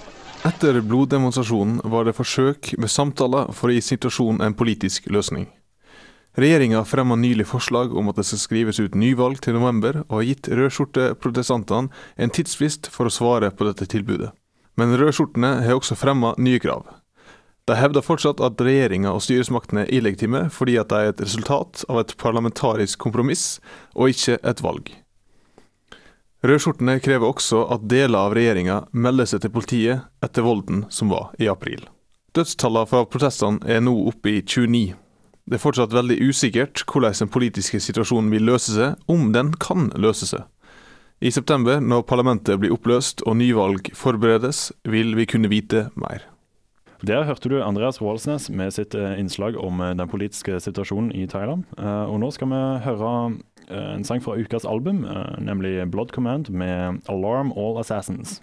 Etter 0.43 0.81
bloddemonstrasjonen 0.83 1.77
var 1.87 2.03
det 2.03 2.17
forsøk 2.17 2.73
med 2.75 2.91
samtaler 2.91 3.53
for 3.55 3.71
å 3.71 3.75
gi 3.77 3.83
situasjonen 3.85 4.41
en 4.43 4.55
politisk 4.59 5.05
løsning. 5.07 5.45
Regjeringa 6.35 6.81
fremma 6.83 7.15
nylig 7.15 7.45
forslag 7.47 7.93
om 7.95 8.09
at 8.11 8.17
det 8.19 8.25
skal 8.27 8.41
skrives 8.41 8.81
ut 8.83 8.97
nyvalg 8.99 9.39
til 9.45 9.55
november, 9.55 10.01
og 10.09 10.17
har 10.17 10.25
gitt 10.27 10.49
rødskjorteprotestantene 10.51 11.93
en 12.19 12.33
tidsfrist 12.35 12.89
for 12.91 13.07
å 13.07 13.13
svare 13.13 13.53
på 13.55 13.69
dette 13.69 13.87
tilbudet. 13.87 14.33
Men 14.75 14.91
rødskjortene 14.99 15.53
har 15.63 15.77
også 15.77 15.95
fremma 15.95 16.33
nye 16.35 16.59
krav. 16.59 16.89
De 17.63 17.77
hevder 17.79 18.03
fortsatt 18.03 18.43
at 18.43 18.59
regjeringa 18.59 19.13
og 19.15 19.23
styresmaktene 19.23 19.85
er 19.85 19.95
illegitime 19.95 20.49
fordi 20.51 20.75
at 20.81 20.91
de 20.91 20.99
er 20.99 21.13
et 21.13 21.23
resultat 21.23 21.85
av 21.87 22.01
et 22.01 22.11
parlamentarisk 22.19 22.99
kompromiss, 22.99 23.61
og 23.95 24.11
ikke 24.11 24.41
et 24.43 24.65
valg. 24.65 24.91
Rødskjortene 26.43 26.97
krever 26.99 27.29
også 27.29 27.61
at 27.71 27.85
deler 27.87 28.25
av 28.27 28.33
regjeringa 28.35 28.81
melder 28.91 29.29
seg 29.31 29.45
til 29.45 29.53
politiet 29.55 30.03
etter 30.25 30.43
volden 30.43 30.81
som 30.91 31.11
var 31.13 31.31
i 31.39 31.47
april. 31.47 31.85
Dødstallene 32.35 32.89
fra 32.89 33.05
protestene 33.07 33.63
er 33.69 33.79
nå 33.85 33.93
oppe 34.09 34.33
i 34.33 34.41
29. 34.41 34.97
Det 35.47 35.55
er 35.55 35.63
fortsatt 35.63 35.95
veldig 35.95 36.17
usikkert 36.23 36.83
hvordan 36.89 37.15
den 37.15 37.31
politiske 37.31 37.79
situasjonen 37.79 38.31
vil 38.33 38.47
løse 38.51 38.75
seg, 38.75 38.99
om 39.07 39.31
den 39.35 39.53
kan 39.55 39.87
løse 39.95 40.27
seg. 40.27 40.43
I 41.23 41.31
september, 41.31 41.79
når 41.79 42.03
parlamentet 42.09 42.59
blir 42.59 42.73
oppløst 42.75 43.23
og 43.23 43.37
nyvalg 43.39 43.93
forberedes, 43.95 44.73
vil 44.83 45.15
vi 45.15 45.29
kunne 45.29 45.51
vite 45.51 45.87
mer. 45.95 46.25
Der 47.03 47.23
hørte 47.27 47.51
du 47.51 47.57
Andreas 47.63 48.01
Roaldsnes 48.01 48.49
med 48.49 48.71
sitt 48.71 48.95
eh, 48.95 49.17
innslag 49.19 49.55
om 49.59 49.81
eh, 49.83 49.95
den 49.95 50.07
politiske 50.07 50.59
situasjonen 50.63 51.11
i 51.15 51.25
Thailand. 51.27 51.65
Eh, 51.75 52.05
og 52.07 52.19
nå 52.23 52.29
skal 52.31 52.51
vi 52.51 52.61
høre 52.83 53.09
en 53.69 54.03
sang 54.03 54.23
fra 54.23 54.35
ukas 54.35 54.65
album, 54.65 55.05
nemlig 55.39 55.91
Blood 55.91 56.15
Command 56.15 56.49
med 56.49 57.01
'Alarm 57.09 57.51
All 57.51 57.77
Assassins'. 57.79 58.41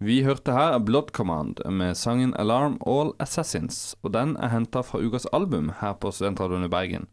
Vi 0.00 0.22
hørte 0.22 0.52
her 0.52 0.78
Blood 0.78 1.12
Command 1.12 1.70
med 1.70 1.94
sangen 1.94 2.34
'Alarm 2.36 2.78
All 2.86 3.12
Assassins', 3.22 3.94
og 4.02 4.14
den 4.14 4.36
er 4.36 4.48
henta 4.48 4.80
fra 4.80 4.98
ukas 4.98 5.26
album 5.32 5.72
her 5.80 5.92
på 5.92 6.10
Studentradioen 6.10 6.64
i 6.64 6.68
Bergen. 6.68 7.06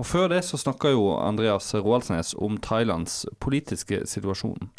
Og 0.00 0.06
Før 0.08 0.30
det 0.32 0.40
så 0.48 0.56
snakka 0.56 0.94
jo 0.94 1.10
Andreas 1.20 1.68
Roaldsnes 1.76 2.32
om 2.40 2.56
Thailands 2.64 3.26
politiske 3.42 4.00
situasjon. 4.08 4.70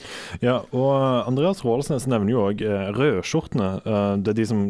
Ja, 0.41 0.63
og 0.73 1.27
Andreas 1.29 1.61
Roaldsnes 1.65 2.07
nevner 2.09 2.33
jo 2.33 2.45
òg 2.47 2.63
eh, 2.65 2.87
rødskjortene. 2.97 3.69
Eh, 3.85 4.13
det 4.17 4.33
er 4.33 4.39
de 4.39 4.47
som 4.49 4.63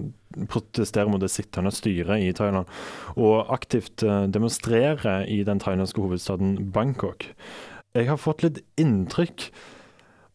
protesterer 0.52 1.12
mot 1.12 1.24
det 1.24 1.32
sittende 1.32 1.72
styret 1.76 2.24
i 2.24 2.34
Thailand, 2.36 2.68
og 3.16 3.52
aktivt 3.56 4.04
eh, 4.04 4.26
demonstrerer 4.32 5.24
i 5.32 5.40
den 5.48 5.64
thailandske 5.64 6.04
hovedstaden 6.04 6.58
Bangkok. 6.76 7.30
Jeg 7.96 8.10
har 8.12 8.20
fått 8.20 8.44
litt 8.44 8.60
inntrykk 8.80 9.48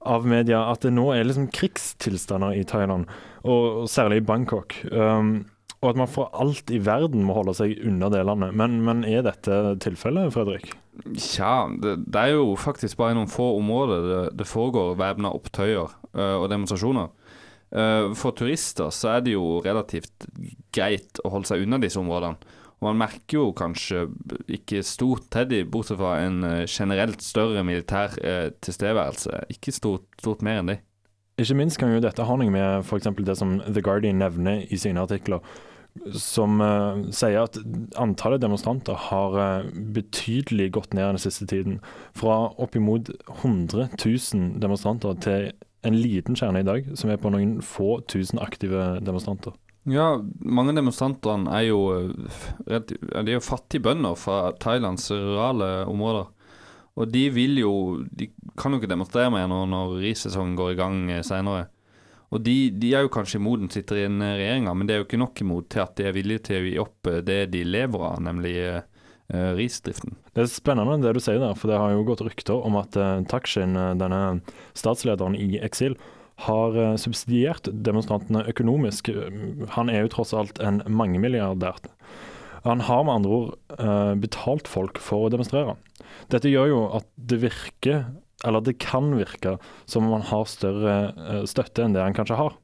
av 0.06 0.25
media 0.28 0.62
at 0.70 0.85
det 0.87 0.94
nå 0.94 1.11
er 1.12 1.26
liksom 1.26 1.50
krigstilstander 1.52 2.56
i 2.56 2.64
Thailand, 2.68 3.04
og 3.44 3.85
særlig 3.90 4.23
i 4.23 4.26
Bangkok. 4.28 4.78
Um, 4.92 5.44
og 5.86 5.92
at 5.92 6.00
man 6.00 6.10
for 6.10 6.32
alt 6.34 6.70
i 6.74 6.80
verden 6.82 7.22
må 7.22 7.36
holde 7.36 7.54
seg 7.54 7.76
unna 7.86 8.08
det 8.10 8.24
landet. 8.26 8.56
Men, 8.58 8.80
men 8.82 9.04
er 9.06 9.22
dette 9.22 9.76
tilfellet, 9.84 10.32
Fredrik? 10.34 10.72
Tja, 11.14 11.68
det, 11.78 12.00
det, 12.08 12.22
er 12.24 12.34
jo 12.34 12.56
faktisk 12.58 12.98
bare 12.98 13.14
i 13.14 13.18
noen 13.18 13.30
få 13.30 13.52
områder 13.60 14.08
det, 14.10 14.22
det 14.40 14.48
foregår 14.50 14.96
væpna 14.98 15.30
opptøyer 15.36 15.92
uh, 16.16 16.36
og 16.40 16.48
demonstrasjoner. 16.50 17.12
Uh, 17.70 18.10
for 18.18 18.34
turister 18.34 18.90
så 18.94 19.16
er 19.16 19.22
det 19.26 19.36
jo 19.36 19.60
relativt 19.62 20.26
greit 20.74 21.22
å 21.22 21.30
holde 21.36 21.52
seg 21.52 21.62
unna 21.62 21.78
disse 21.82 22.00
områdene. 22.02 22.54
Og 22.76 22.88
man 22.90 22.98
merker 23.06 23.38
jo 23.38 23.54
kanskje 23.56 24.08
ikke 24.58 24.82
stort 24.84 25.30
til 25.32 25.46
de, 25.52 25.62
bortsett 25.70 26.00
fra 26.02 26.16
en 26.24 26.42
uh, 26.42 26.64
generelt 26.66 27.22
større 27.22 27.62
militær 27.68 28.18
tilstedeværelse. 28.58 29.46
Ikke 29.54 29.76
stort, 29.76 30.10
stort 30.18 30.42
mer 30.42 30.64
enn 30.64 30.74
det. 30.74 30.80
Ikke 31.36 31.58
minst 31.58 31.76
kan 31.76 31.92
jo 31.92 32.00
dette 32.00 32.24
ha 32.24 32.34
noe 32.40 32.48
med 32.52 32.80
f.eks. 32.80 33.10
det 33.20 33.36
som 33.36 33.58
The 33.60 33.82
Guardian 33.84 34.16
nevner 34.22 34.62
i 34.72 34.78
sine 34.80 35.02
artikler, 35.04 35.44
som 36.14 36.60
uh, 36.62 37.02
sier 37.14 37.44
at 37.46 37.58
antallet 38.00 38.42
demonstranter 38.42 38.98
har 39.08 39.36
uh, 39.36 39.68
betydelig 39.96 40.70
gått 40.76 40.96
ned 40.96 41.16
den 41.16 41.22
siste 41.22 41.46
tiden. 41.50 41.78
Fra 42.16 42.46
oppimot 42.62 43.10
100 43.42 43.88
000 43.98 44.56
demonstranter 44.62 45.16
til 45.24 45.50
en 45.86 45.98
liten 46.00 46.36
kjerne 46.38 46.62
i 46.62 46.66
dag, 46.66 46.88
som 46.98 47.12
er 47.12 47.20
på 47.20 47.30
noen 47.32 47.60
få 47.64 48.00
tusen 48.10 48.40
aktive 48.42 48.96
demonstranter. 49.06 49.54
Ja, 49.86 50.16
mange 50.42 50.72
av 50.72 50.80
demonstrantene 50.80 51.52
er 51.54 51.68
jo, 51.68 51.80
eh, 52.66 52.80
de 52.88 53.36
er 53.36 53.44
fattige 53.44 53.84
bønder 53.86 54.16
fra 54.18 54.50
Thailands 54.58 55.12
rurale 55.14 55.86
områder. 55.86 56.26
Og 56.96 57.12
de 57.12 57.28
vil 57.30 57.58
jo 57.60 58.02
De 58.08 58.30
kan 58.56 58.72
jo 58.72 58.80
ikke 58.80 58.88
demonstrere 58.88 59.30
mer 59.30 59.46
nå 59.46 59.66
når 59.68 59.98
rissesongen 60.00 60.56
går 60.56 60.72
i 60.72 60.78
gang 60.80 60.98
senere. 61.22 61.68
Og 62.35 62.42
de, 62.42 62.56
de, 62.75 62.90
er 62.97 63.06
jo 63.06 63.12
kanskje 63.12 63.38
imot 63.38 63.62
den 63.62 63.73
sitter 63.73 64.00
i 64.00 64.06
en 64.09 64.18
eh, 64.25 64.37
regjering, 64.40 64.66
men 64.75 64.88
det 64.88 64.97
er 64.97 65.02
jo 65.02 65.06
ikke 65.06 65.23
nok 65.23 65.42
imot 65.45 65.71
til 65.73 65.85
at 65.85 65.95
de 65.99 66.09
er 66.09 66.16
villige 66.16 66.47
til 66.49 66.59
å 66.59 66.66
gi 66.66 66.76
opp 66.83 67.11
eh, 67.11 67.23
det 67.26 67.40
de 67.54 67.62
lever 67.66 68.02
av, 68.09 68.18
nemlig 68.26 68.54
uh, 68.66 68.83
risdriften. 69.59 70.16
Det 70.35 70.42
er 70.42 70.50
spennende 70.50 70.99
det 71.04 71.14
du 71.16 71.23
sier 71.23 71.38
der, 71.42 71.54
for 71.59 71.71
det 71.71 71.78
har 71.80 71.95
jo 71.95 72.04
gått 72.09 72.25
rykter 72.26 72.66
om 72.66 72.78
at 72.80 72.99
uh, 72.99 73.23
Takshin, 73.30 73.78
denne 74.00 74.40
statslederen 74.78 75.38
i 75.38 75.61
eksil, 75.62 75.95
har 76.49 76.75
uh, 76.76 76.99
subsidiert 77.00 77.71
demonstrantene 77.71 78.45
økonomisk. 78.50 79.12
Han 79.78 79.92
er 79.92 80.04
jo 80.04 80.14
tross 80.18 80.35
alt 80.37 80.59
en 80.59 80.83
mangemilliardær. 80.90 81.78
Han 82.66 82.83
har 82.83 83.04
med 83.06 83.21
andre 83.21 83.37
ord 83.37 84.18
betalt 84.18 84.66
folk 84.66 84.99
for 84.99 85.28
å 85.28 85.30
demonstrere. 85.30 85.76
Dette 86.35 86.50
gjør 86.50 86.73
jo 86.73 86.78
at 86.99 87.06
det 87.14 87.38
virker, 87.45 88.09
eller 88.46 88.64
det 88.64 88.78
kan 88.82 89.10
virke, 89.18 89.56
som 89.84 90.06
om 90.06 90.16
han 90.18 90.28
har 90.30 90.46
større 90.50 90.96
uh, 91.16 91.42
støtte 91.48 91.84
enn 91.84 91.96
det 91.96 92.04
han 92.04 92.16
kanskje 92.16 92.38
har. 92.38 92.56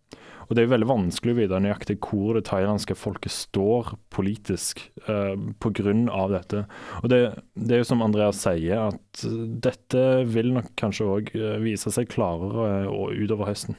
Og 0.42 0.56
Det 0.56 0.60
er 0.62 0.66
jo 0.66 0.72
veldig 0.74 0.88
vanskelig 0.90 1.32
å 1.32 1.38
vite 1.38 1.60
nøyaktig 1.64 1.96
hvor 2.04 2.36
det 2.36 2.44
thailandske 2.50 2.96
folket 2.98 3.32
står 3.32 3.94
politisk 4.12 4.82
uh, 5.08 5.32
pga. 5.62 5.94
dette. 6.34 6.64
Og 7.00 7.08
det, 7.08 7.20
det, 7.54 7.76
er 7.76 7.82
jo 7.82 7.88
som 7.88 8.04
Andreas 8.04 8.42
sier, 8.42 8.90
at 8.92 9.24
dette 9.64 10.04
vil 10.28 10.52
nok 10.58 10.74
kanskje 10.76 11.08
òg 11.08 11.32
vise 11.62 11.94
seg 11.94 12.10
klarere 12.12 12.90
utover 13.16 13.48
høsten. 13.48 13.78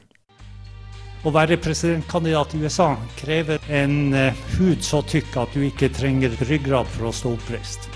Å 1.24 1.32
være 1.32 1.56
presidentkandidat 1.56 2.52
i 2.52 2.64
USA 2.66 2.90
krever 3.16 3.62
en 3.72 4.12
hud 4.58 4.82
så 4.84 5.00
tykk 5.08 5.38
at 5.40 5.54
du 5.56 5.62
ikke 5.64 5.88
trenger 5.94 6.36
ryggrad 6.50 6.90
for 6.98 7.08
å 7.08 7.14
stå 7.16 7.32
oppreist. 7.38 7.88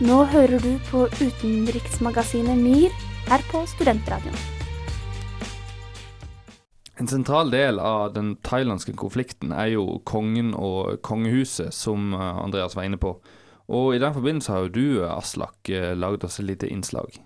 Nå 0.00 0.22
hører 0.32 0.62
du 0.64 0.78
på 0.88 1.02
utenriksmagasinet 1.20 2.56
MIR 2.56 2.94
her 3.28 3.42
på 3.50 3.60
Studentradioen. 3.68 4.38
En 6.96 7.08
sentral 7.08 7.52
del 7.52 7.76
av 7.84 8.14
den 8.14 8.30
thailandske 8.40 8.94
konflikten 8.96 9.52
er 9.52 9.74
jo 9.74 9.98
kongen 10.08 10.54
og 10.56 11.02
kongehuset, 11.04 11.68
som 11.76 12.14
eh, 12.16 12.40
Andreas 12.40 12.78
var 12.78 12.88
inne 12.88 13.00
på. 13.00 13.12
Og 13.68 13.92
i 13.92 14.00
den 14.00 14.16
forbindelse 14.16 14.56
har 14.56 14.64
jo 14.64 14.72
du, 14.72 14.86
Aslak, 15.04 15.68
eh, 15.68 15.92
lagd 15.92 16.24
oss 16.24 16.40
et 16.40 16.48
lite 16.48 16.72
innslag. 16.72 17.20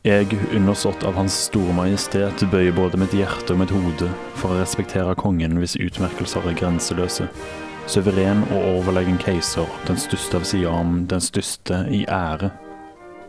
Jeg, 0.00 0.32
undersått 0.56 1.02
av 1.04 1.18
Hans 1.20 1.34
Store 1.50 1.74
Majestet, 1.76 2.40
bøyer 2.48 2.72
både 2.72 2.96
mitt 2.96 3.12
hjerte 3.12 3.52
og 3.52 3.58
mitt 3.60 3.74
hode 3.74 4.06
for 4.32 4.54
å 4.54 4.62
respektere 4.62 5.12
kongen 5.20 5.58
hvis 5.60 5.76
utmerkelser 5.76 6.48
er 6.48 6.56
grenseløse. 6.56 7.26
Suveren 7.84 8.40
og 8.46 8.64
overlegen 8.78 9.20
keiser, 9.20 9.68
den 9.84 10.00
største 10.00 10.40
av 10.40 10.48
Siam, 10.48 11.02
den 11.12 11.20
største 11.20 11.82
i 11.92 12.06
ære. 12.08 12.48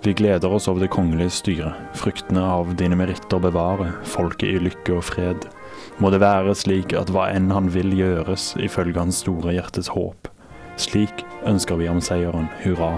Vi 0.08 0.16
gleder 0.16 0.56
oss 0.56 0.72
over 0.72 0.86
det 0.86 0.94
kongelige 0.96 1.36
styret, 1.42 1.76
fruktene 2.00 2.48
av 2.56 2.72
dine 2.80 2.96
meritter 2.96 3.44
bevare, 3.44 3.92
folket 4.08 4.56
i 4.56 4.64
lykke 4.64 4.96
og 4.96 5.10
fred. 5.12 5.52
Må 6.00 6.16
det 6.16 6.24
være 6.24 6.56
slik 6.56 6.96
at 6.96 7.12
hva 7.12 7.34
enn 7.36 7.52
han 7.52 7.68
vil 7.76 7.92
gjøres, 8.00 8.54
ifølge 8.64 9.04
hans 9.04 9.20
store 9.26 9.60
hjertes 9.60 9.92
håp, 9.92 10.32
Slik 10.80 11.26
ønsker 11.44 11.84
vi 11.84 11.92
om 11.92 12.00
seieren, 12.00 12.48
hurra. 12.64 12.96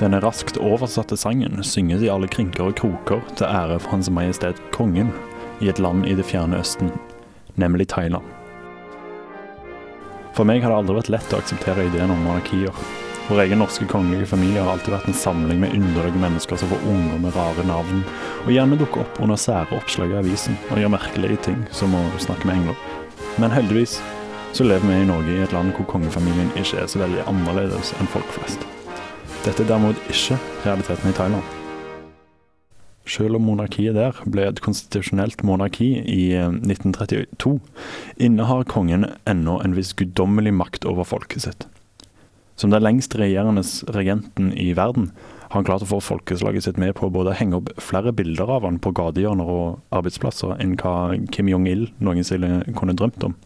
Denne 0.00 0.18
raskt 0.18 0.56
oversatte 0.58 1.16
sangen 1.16 1.60
synges 1.62 2.02
i 2.02 2.10
alle 2.10 2.26
krinker 2.26 2.66
og 2.66 2.78
kroker 2.80 3.20
til 3.38 3.46
ære 3.46 3.78
for 3.78 3.94
Hans 3.94 4.10
Majestet 4.10 4.58
Kongen 4.74 5.12
i 5.62 5.68
et 5.70 5.78
land 5.78 6.02
i 6.10 6.16
det 6.18 6.26
fjerne 6.26 6.58
Østen, 6.58 6.90
nemlig 7.54 7.86
Thailand. 7.92 8.26
For 10.34 10.42
meg 10.42 10.64
har 10.64 10.74
det 10.74 10.80
aldri 10.80 10.98
vært 10.98 11.12
lett 11.14 11.36
å 11.36 11.38
akseptere 11.38 11.86
ideen 11.86 12.10
om 12.10 12.26
monarkier. 12.26 12.74
Vår 13.28 13.44
egen 13.44 13.62
norske 13.62 13.86
kongelige 13.88 14.32
familie 14.34 14.66
har 14.66 14.74
alltid 14.74 14.96
vært 14.96 15.06
en 15.08 15.16
samling 15.16 15.62
med 15.62 15.78
underlige 15.78 16.24
mennesker 16.26 16.58
som 16.58 16.74
får 16.74 16.84
unger 16.90 17.22
med 17.22 17.38
rare 17.38 17.70
navn, 17.70 18.02
og 18.42 18.52
gjerne 18.52 18.82
dukker 18.82 19.06
opp 19.06 19.22
under 19.22 19.38
sære 19.38 19.78
oppslag 19.78 20.10
i 20.10 20.20
avisen 20.24 20.58
og 20.72 20.82
gjør 20.82 20.96
merkelige 20.98 21.40
ting, 21.46 21.64
som 21.70 21.94
å 21.94 22.02
snakke 22.18 22.50
med 22.50 22.64
engler. 22.64 22.84
Men 23.38 23.54
heldigvis 23.54 24.00
så 24.54 24.66
lever 24.66 24.90
vi 24.90 25.02
i 25.06 25.08
Norge 25.08 25.38
i 25.38 25.42
et 25.46 25.54
land 25.54 25.70
hvor 25.78 25.86
kongefamilien 25.94 26.50
ikke 26.58 26.82
er 26.82 26.90
så 26.90 27.06
veldig 27.06 27.28
annerledes 27.30 27.94
enn 28.00 28.10
folk 28.10 28.34
flest. 28.34 28.73
Dette 29.44 29.60
er 29.60 29.68
derimot 29.68 29.98
ikke 30.08 30.38
realiteten 30.64 31.10
i 31.10 31.12
Thailand. 31.12 31.44
Selv 33.04 33.36
om 33.36 33.42
monarkiet 33.44 33.92
der 33.92 34.16
ble 34.24 34.46
et 34.48 34.62
konstitusjonelt 34.64 35.42
monarki 35.44 35.90
i 36.00 36.22
1932, 36.40 37.58
innehar 38.24 38.64
kongen 38.72 39.04
ennå 39.28 39.58
en 39.60 39.74
viss 39.76 39.92
guddommelig 39.98 40.54
makt 40.56 40.88
over 40.88 41.04
folket 41.04 41.44
sitt. 41.44 41.66
Som 42.56 42.72
den 42.72 42.86
lengst 42.86 43.18
regjerende 43.20 43.66
regenten 43.92 44.48
i 44.56 44.70
verden 44.78 45.10
har 45.50 45.58
han 45.58 45.68
klart 45.68 45.84
å 45.84 45.90
få 45.92 45.98
folkeslaget 46.00 46.64
sitt 46.64 46.80
med 46.80 46.94
på 46.96 47.10
både 47.12 47.34
å 47.34 47.36
henge 47.36 47.60
opp 47.60 47.68
flere 47.84 48.14
bilder 48.16 48.48
av 48.48 48.64
han 48.64 48.80
på 48.80 48.94
gatehjørner 48.96 49.50
og 49.58 49.82
arbeidsplasser 49.92 50.56
enn 50.56 50.78
hva 50.80 51.18
Kim 51.36 51.52
Jong-il 51.52 51.90
noensinne 52.00 52.62
kunne 52.78 52.96
drømt 52.96 53.28
om. 53.28 53.36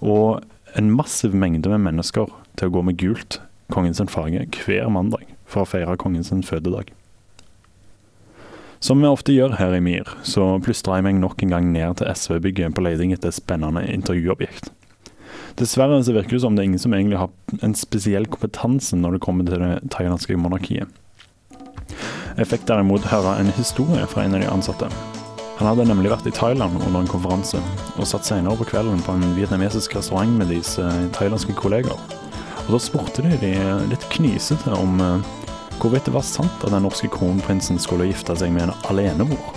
Og 0.00 0.40
en 0.80 0.88
massiv 0.96 1.36
mengde 1.36 1.68
med 1.74 1.84
mennesker 1.90 2.32
til 2.56 2.70
å 2.70 2.78
gå 2.78 2.86
med 2.88 2.96
gult 3.04 3.42
kongens 3.72 4.00
farge 4.12 4.46
hver 4.52 4.88
mandag 4.92 5.26
for 5.46 5.64
å 5.64 5.68
feire 5.68 5.96
kongens 6.00 6.32
fødedag. 6.46 6.92
Som 8.80 9.00
vi 9.00 9.08
ofte 9.08 9.32
gjør 9.32 9.56
her 9.58 9.74
i 9.74 9.80
MIR, 9.80 10.10
så 10.22 10.58
plystra 10.62 10.98
jeg 10.98 11.06
meg 11.06 11.16
nok 11.18 11.42
en 11.42 11.54
gang 11.54 11.70
ned 11.72 11.96
til 11.98 12.10
SV-bygget 12.12 12.76
på 12.76 12.84
leting 12.84 13.14
etter 13.14 13.32
spennende 13.34 13.86
intervjuobjekt. 13.88 14.68
Dessverre 15.56 16.02
så 16.04 16.12
virker 16.12 16.36
det 16.36 16.42
som 16.44 16.56
det 16.56 16.62
er 16.62 16.68
ingen 16.68 16.82
som 16.82 16.92
egentlig 16.92 17.18
har 17.18 17.62
en 17.64 17.74
spesiell 17.74 18.28
kompetanse 18.28 18.96
når 18.98 19.16
det 19.16 19.22
kommer 19.24 19.48
til 19.48 19.62
det 19.62 19.90
thailandske 19.94 20.36
monarkiet. 20.36 20.92
Jeg 22.36 22.50
fikk 22.50 22.66
derimot 22.68 23.08
høre 23.08 23.38
en 23.40 23.48
historie 23.56 24.04
fra 24.12 24.26
en 24.26 24.36
av 24.36 24.44
de 24.44 24.50
ansatte. 24.52 24.90
Han 25.56 25.70
hadde 25.70 25.86
nemlig 25.88 26.12
vært 26.12 26.28
i 26.28 26.34
Thailand 26.36 26.76
under 26.84 27.00
en 27.00 27.08
konferanse, 27.08 27.62
og 27.96 28.04
satt 28.04 28.28
senere 28.28 28.58
på 28.60 28.68
kvelden 28.68 29.00
på 29.06 29.14
en 29.16 29.24
vietnamesisk 29.38 29.96
restaurant 29.96 30.36
med 30.36 30.52
disse 30.52 30.84
thailandske 31.16 31.56
kolleger. 31.56 31.96
Og 32.66 32.74
Da 32.74 32.80
spurte 32.82 33.22
de 33.22 33.52
litt 33.90 34.06
knisete 34.10 34.74
om 34.74 34.98
uh, 34.98 35.20
hvorvidt 35.78 36.08
det 36.08 36.14
var 36.16 36.24
sant 36.26 36.64
at 36.64 36.72
den 36.72 36.82
norske 36.82 37.08
kronprinsen 37.12 37.78
skulle 37.78 38.08
gifte 38.08 38.34
seg 38.38 38.50
med 38.54 38.66
en 38.66 38.74
alenemor. 38.90 39.52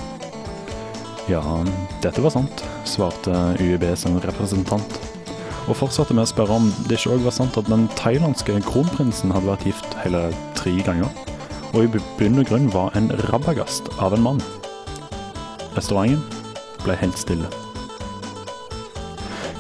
Ja, 1.30 1.42
dette 2.02 2.22
var 2.26 2.34
sant, 2.34 2.64
svarte 2.90 3.34
UiB 3.62 3.86
som 3.98 4.18
representant. 4.22 5.00
Og 5.70 5.78
fortsatte 5.78 6.16
med 6.18 6.26
å 6.26 6.30
spørre 6.30 6.58
om 6.58 6.70
det 6.88 6.98
ikke 6.98 7.14
òg 7.14 7.26
var 7.28 7.36
sant 7.36 7.58
at 7.60 7.70
den 7.70 7.86
thailandske 8.00 8.56
kronprinsen 8.66 9.34
hadde 9.36 9.52
vært 9.52 9.68
gift 9.70 9.98
hele 10.04 10.24
tre 10.58 10.74
ganger, 10.86 11.10
og 11.74 11.86
i 11.86 12.04
bunn 12.18 12.42
og 12.42 12.50
grunn 12.50 12.70
var 12.74 12.98
en 12.98 13.12
rabagast 13.30 13.92
av 14.02 14.18
en 14.18 14.26
mann. 14.26 14.42
Restauranten 15.78 16.24
ble 16.82 16.98
helt 16.98 17.22
stille. 17.22 17.50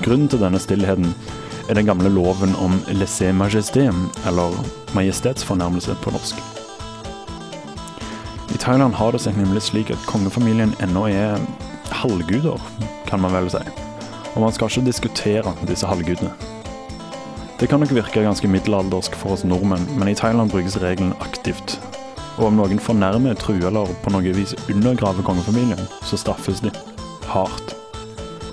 Grunnen 0.01 0.29
til 0.31 0.41
denne 0.41 0.61
stillheten 0.61 1.13
er 1.69 1.77
den 1.77 1.85
gamle 1.85 2.09
loven 2.09 2.55
om 2.57 2.79
laissez 2.87 3.33
majesté, 3.35 3.85
eller 4.27 4.55
majestetsfornærmelse 4.97 5.95
på 6.01 6.11
norsk. 6.11 6.35
I 8.49 8.57
Thailand 8.57 8.93
har 8.97 9.11
det 9.13 9.21
seg 9.21 9.37
nemlig 9.37 9.61
slik 9.61 9.91
at 9.93 10.07
kongefamilien 10.09 10.73
ennå 10.81 11.05
er 11.13 11.37
halvguder, 12.01 12.57
kan 13.05 13.21
man 13.21 13.35
vel 13.37 13.51
si. 13.53 13.61
Og 14.33 14.41
man 14.41 14.53
skal 14.53 14.71
ikke 14.71 14.87
diskutere 14.89 15.53
disse 15.69 15.87
halvgudene. 15.87 16.33
Det 17.59 17.69
kan 17.69 17.79
nok 17.79 17.93
virke 17.93 18.23
ganske 18.23 18.47
middelaldersk 18.47 19.15
for 19.19 19.35
oss 19.35 19.43
nordmenn, 19.43 19.85
men 19.99 20.09
i 20.09 20.15
Thailand 20.15 20.49
brukes 20.51 20.79
regelen 20.81 21.13
aktivt. 21.21 21.77
Og 22.37 22.47
om 22.47 22.57
noen 22.57 22.79
fornærmer, 22.79 23.35
truer 23.35 23.67
eller 23.67 23.91
på 24.03 24.13
noe 24.15 24.33
vis 24.33 24.55
undergraver 24.71 25.25
kongefamilien, 25.27 25.85
så 26.01 26.17
straffes 26.17 26.63
de 26.63 26.71
hardt. 27.27 27.75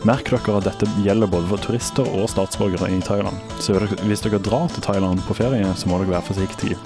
Merk 0.07 0.29
dere 0.31 0.61
at 0.61 0.67
dette 0.69 0.87
gjelder 1.03 1.27
både 1.27 1.49
for 1.51 1.63
turister 1.65 2.07
og 2.15 2.29
statsborgere 2.31 2.87
i 2.95 3.01
Thailand. 3.03 3.41
Så 3.59 3.75
hvis 4.07 4.21
dere 4.23 4.39
drar 4.39 4.69
til 4.71 4.85
Thailand 4.85 5.23
på 5.27 5.35
ferie, 5.35 5.67
så 5.75 5.89
må 5.91 5.99
dere 5.99 6.13
være 6.13 6.29
forsiktige. 6.29 6.77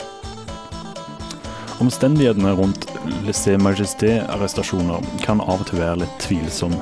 Omstendighetene 1.84 2.54
rundt 2.56 2.86
Laissez 3.26 3.60
Majesté-arrestasjoner 3.60 5.04
kan 5.24 5.42
av 5.44 5.60
og 5.60 5.68
til 5.68 5.82
være 5.82 6.00
litt 6.04 6.16
tvilsomme. 6.24 6.80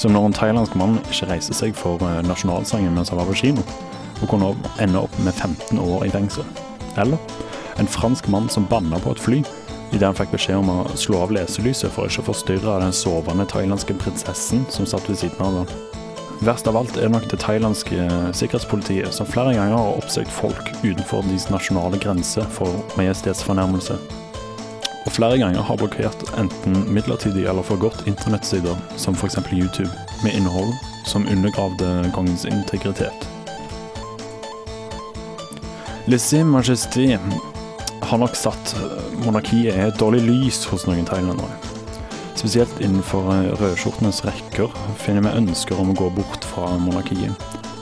Som 0.00 0.16
når 0.16 0.30
en 0.30 0.38
thailandsk 0.38 0.76
mann 0.76 0.96
ikke 1.10 1.28
reiser 1.34 1.56
seg 1.56 1.76
for 1.76 2.00
eh, 2.04 2.22
nasjonalsangen 2.24 2.96
mens 2.96 3.12
han 3.12 3.20
var 3.20 3.28
på 3.28 3.36
kino, 3.42 3.64
og 4.22 4.28
kunne 4.32 4.54
ende 4.80 5.04
opp 5.04 5.20
med 5.24 5.34
15 5.34 5.80
år 5.80 6.08
i 6.08 6.12
fengsel. 6.16 6.48
Eller 6.96 7.20
en 7.76 7.88
fransk 7.88 8.28
mann 8.32 8.48
som 8.52 8.68
banna 8.68 9.00
på 9.04 9.12
et 9.12 9.20
fly 9.20 9.44
idet 9.92 10.08
han 10.08 10.16
fikk 10.18 10.34
beskjed 10.34 10.58
om 10.60 10.72
å 10.72 10.78
slå 10.98 11.22
av 11.24 11.34
leselyset 11.34 11.92
for 11.94 12.10
ikke 12.10 12.24
å 12.24 12.30
forstyrre 12.30 12.80
den 12.82 12.94
sovende 12.96 13.46
thailandske 13.50 13.96
prinsessen 14.00 14.66
som 14.72 14.88
satt 14.88 15.08
ved 15.10 15.20
siden 15.20 15.44
av 15.46 15.60
ham. 15.60 15.76
Verst 16.44 16.68
av 16.68 16.76
alt 16.76 16.98
er 17.00 17.08
nok 17.08 17.24
det 17.30 17.38
thailandske 17.40 18.08
sikkerhetspolitiet, 18.36 19.08
som 19.14 19.28
flere 19.28 19.54
ganger 19.56 19.78
har 19.78 19.96
oppsøkt 19.96 20.32
folk 20.32 20.68
utenfor 20.82 21.24
deres 21.24 21.48
nasjonale 21.48 22.00
grense 22.02 22.44
for 22.58 22.76
majestetsfornærmelse. 22.98 23.96
Og 25.06 25.14
flere 25.14 25.38
ganger 25.40 25.64
har 25.64 25.78
blokkert 25.80 26.26
enten 26.36 26.76
midlertidig 26.92 27.46
eller 27.46 27.64
for 27.64 27.80
godt 27.80 28.04
internettsider, 28.10 28.76
som 29.00 29.16
f.eks. 29.16 29.38
YouTube, 29.54 29.90
med 30.24 30.36
innhold 30.36 30.74
som 31.06 31.24
undergravde 31.30 32.10
kongens 32.12 32.44
integritet. 32.44 33.28
Laissez 36.06 36.44
Majesté 36.44 37.16
har 38.06 38.18
nok 38.18 38.36
satt 38.38 38.76
monarkiet 39.24 39.74
i 39.74 39.86
et 39.88 39.98
dårlig 39.98 40.22
lys 40.22 40.60
hos 40.70 40.84
noen 40.86 41.06
thailendere. 41.08 41.56
Spesielt 42.36 42.80
innenfor 42.84 43.26
rødskjortenes 43.58 44.20
rekker 44.26 44.70
finner 45.00 45.24
vi 45.24 45.32
ønsker 45.40 45.80
om 45.80 45.90
å 45.90 45.96
gå 45.98 46.10
bort 46.18 46.46
fra 46.46 46.68
monarkiet 46.78 47.34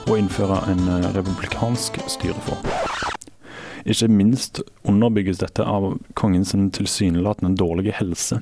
og 0.05 0.17
innføre 0.17 0.57
en 0.71 0.83
republikansk 1.13 1.99
styreform. 2.09 2.65
Ikke 3.85 4.09
minst 4.09 4.63
underbygges 4.87 5.43
dette 5.43 5.61
av 5.61 5.91
kongens 6.17 6.55
tilsynelatende 6.73 7.53
dårlige 7.59 7.93
helse. 7.99 8.41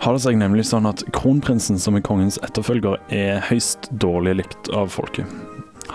har 0.04 0.12
det 0.12 0.20
seg 0.20 0.36
nemlig 0.36 0.66
sånn 0.68 0.84
at 0.88 1.00
kronprinsen 1.16 1.78
som 1.80 1.96
er 1.96 2.04
kongens 2.04 2.36
etterfølger, 2.44 2.98
er 3.08 3.40
høyst 3.48 3.88
dårlig 4.04 4.34
likt 4.42 4.68
av 4.76 4.90
folket. 4.92 5.24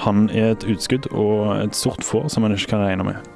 Han 0.01 0.25
er 0.33 0.55
et 0.55 0.65
utskudd 0.65 1.05
og 1.13 1.59
et 1.59 1.77
sort 1.77 2.01
får 2.05 2.31
som 2.33 2.47
en 2.47 2.55
ikke 2.55 2.73
kan 2.73 2.81
regne 2.81 3.05
med. 3.05 3.29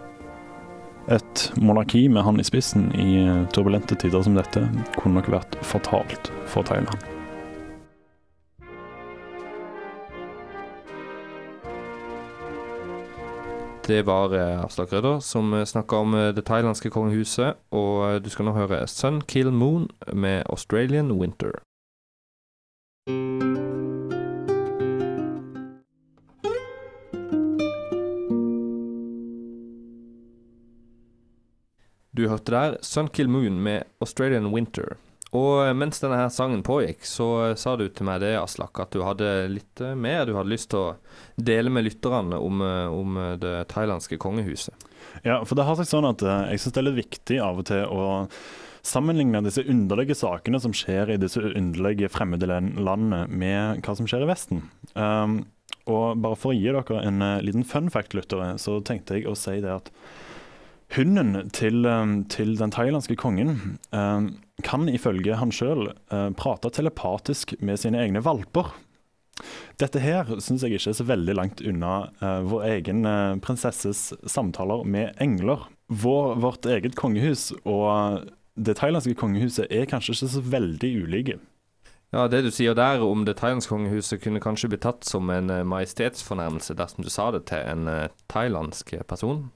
Et 1.14 1.44
monarki 1.62 2.08
med 2.10 2.26
han 2.26 2.42
i 2.42 2.48
spissen 2.48 2.90
i 2.98 3.22
turbulente 3.54 3.94
tider 4.02 4.26
som 4.26 4.34
dette 4.34 4.64
kunne 4.98 5.20
nok 5.20 5.30
vært 5.36 5.60
fatalt 5.62 6.32
for 6.50 6.66
Thailand. 6.66 6.98
Det 13.91 14.05
var 14.07 14.31
Aslak 14.65 14.93
Rødder 14.93 15.19
som 15.19 15.51
snakka 15.67 15.97
om 15.97 16.13
det 16.37 16.45
thailandske 16.47 16.93
kongehuset. 16.95 17.59
Og 17.75 18.23
du 18.23 18.31
skal 18.31 18.47
nå 18.47 18.53
høre 18.55 18.85
Sun 18.87 19.19
Kill 19.27 19.51
Moon 19.51 19.89
med 20.15 20.45
Australian 20.47 21.11
Winter. 21.19 21.59
Du 32.15 32.29
hørte 32.29 32.53
der 32.53 32.77
Sun 32.83 33.09
Kill 33.09 33.29
Moon 33.29 33.59
med 33.61 33.83
Australian 34.01 34.55
Winter. 34.55 35.01
Og 35.37 35.77
mens 35.79 36.01
denne 36.03 36.19
her 36.19 36.31
sangen 36.35 36.65
pågikk, 36.67 37.05
så 37.07 37.55
sa 37.59 37.77
du 37.79 37.85
til 37.87 38.09
meg 38.09 38.19
det, 38.25 38.33
Aslak, 38.41 38.81
at 38.83 38.91
du 38.91 39.05
hadde 39.07 39.29
litt 39.53 39.83
mer 39.95 40.25
du 40.27 40.35
hadde 40.35 40.51
lyst 40.51 40.73
til 40.73 40.81
å 40.81 40.97
dele 41.39 41.71
med 41.71 41.87
lytterne 41.87 42.41
om, 42.43 42.65
om 42.91 43.21
det 43.39 43.69
thailandske 43.71 44.19
kongehuset. 44.19 44.75
Ja, 45.23 45.39
for 45.47 45.55
det 45.55 45.69
har 45.69 45.79
seg 45.79 45.87
sånn 45.91 46.09
at 46.09 46.25
jeg 46.25 46.63
syns 46.63 46.75
det 46.75 46.83
er 46.83 46.89
litt 46.89 47.01
viktig 47.05 47.39
av 47.45 47.63
og 47.63 47.71
til 47.71 47.87
å 47.87 48.09
sammenligne 48.87 49.43
disse 49.45 49.65
underlige 49.69 50.17
sakene 50.17 50.61
som 50.63 50.75
skjer 50.77 51.15
i 51.15 51.21
disse 51.21 51.43
underlige 51.43 52.11
fremmede 52.13 52.49
landene, 52.49 53.27
med 53.29 53.85
hva 53.85 53.97
som 53.97 54.09
skjer 54.09 54.25
i 54.25 54.31
Vesten. 54.31 54.65
Um, 54.95 55.43
og 55.91 56.21
bare 56.23 56.39
for 56.39 56.53
å 56.53 56.57
gi 56.57 56.71
dere 56.71 57.05
en 57.07 57.23
liten 57.45 57.67
fun 57.67 57.91
fact, 57.93 58.17
lyttere, 58.17 58.55
så 58.63 58.79
tenkte 58.85 59.19
jeg 59.19 59.29
å 59.29 59.37
si 59.39 59.59
det 59.63 59.73
at 59.75 59.91
hunden 60.97 61.51
til, 61.55 61.87
til 62.33 62.57
den 62.59 62.73
thailandske 62.75 63.17
kongen 63.21 63.79
um, 63.95 64.33
kan 64.65 64.89
ifølge 64.91 65.39
han 65.41 65.53
sjøl 65.55 65.91
uh, 66.13 66.31
prate 66.37 66.71
telepatisk 66.75 67.55
med 67.61 67.81
sine 67.83 68.01
egne 68.03 68.23
valper. 68.25 68.73
Dette 69.81 70.03
her 70.03 70.29
syns 70.43 70.65
jeg 70.65 70.77
ikke 70.77 70.91
er 70.93 70.99
så 70.99 71.07
veldig 71.09 71.37
langt 71.37 71.63
unna 71.65 71.95
uh, 72.21 72.41
vår 72.49 72.67
egen 72.75 73.07
uh, 73.09 73.39
prinsesses 73.43 74.11
samtaler 74.29 74.85
med 74.85 75.17
engler. 75.23 75.69
Vår, 75.91 76.37
vårt 76.43 76.69
eget 76.71 76.97
kongehus 76.99 77.51
og 77.65 78.29
det 78.61 78.77
thailandske 78.79 79.17
kongehuset 79.19 79.71
er 79.73 79.89
kanskje 79.89 80.15
ikke 80.15 80.35
så 80.35 80.43
veldig 80.53 80.91
ulike. 81.05 81.39
Ja, 82.11 82.27
Det 82.29 82.43
du 82.43 82.51
sier 82.51 82.75
der 82.75 83.03
om 83.07 83.25
det 83.25 83.39
thailandske 83.39 83.73
kongehuset 83.73 84.21
kunne 84.23 84.43
kanskje 84.43 84.73
bli 84.73 84.81
tatt 84.83 85.07
som 85.07 85.31
en 85.31 85.51
uh, 85.51 85.63
majestetsfornærmelse 85.65 86.77
dersom 86.79 87.07
du 87.07 87.11
sa 87.11 87.31
det 87.35 87.47
til 87.51 87.65
en 87.65 87.89
thailandsk 88.29 88.97
person? 89.09 89.49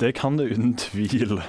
Det 0.00 0.12
kan 0.18 0.38
det 0.38 0.50
uten 0.52 0.74
tvil. 0.80 1.40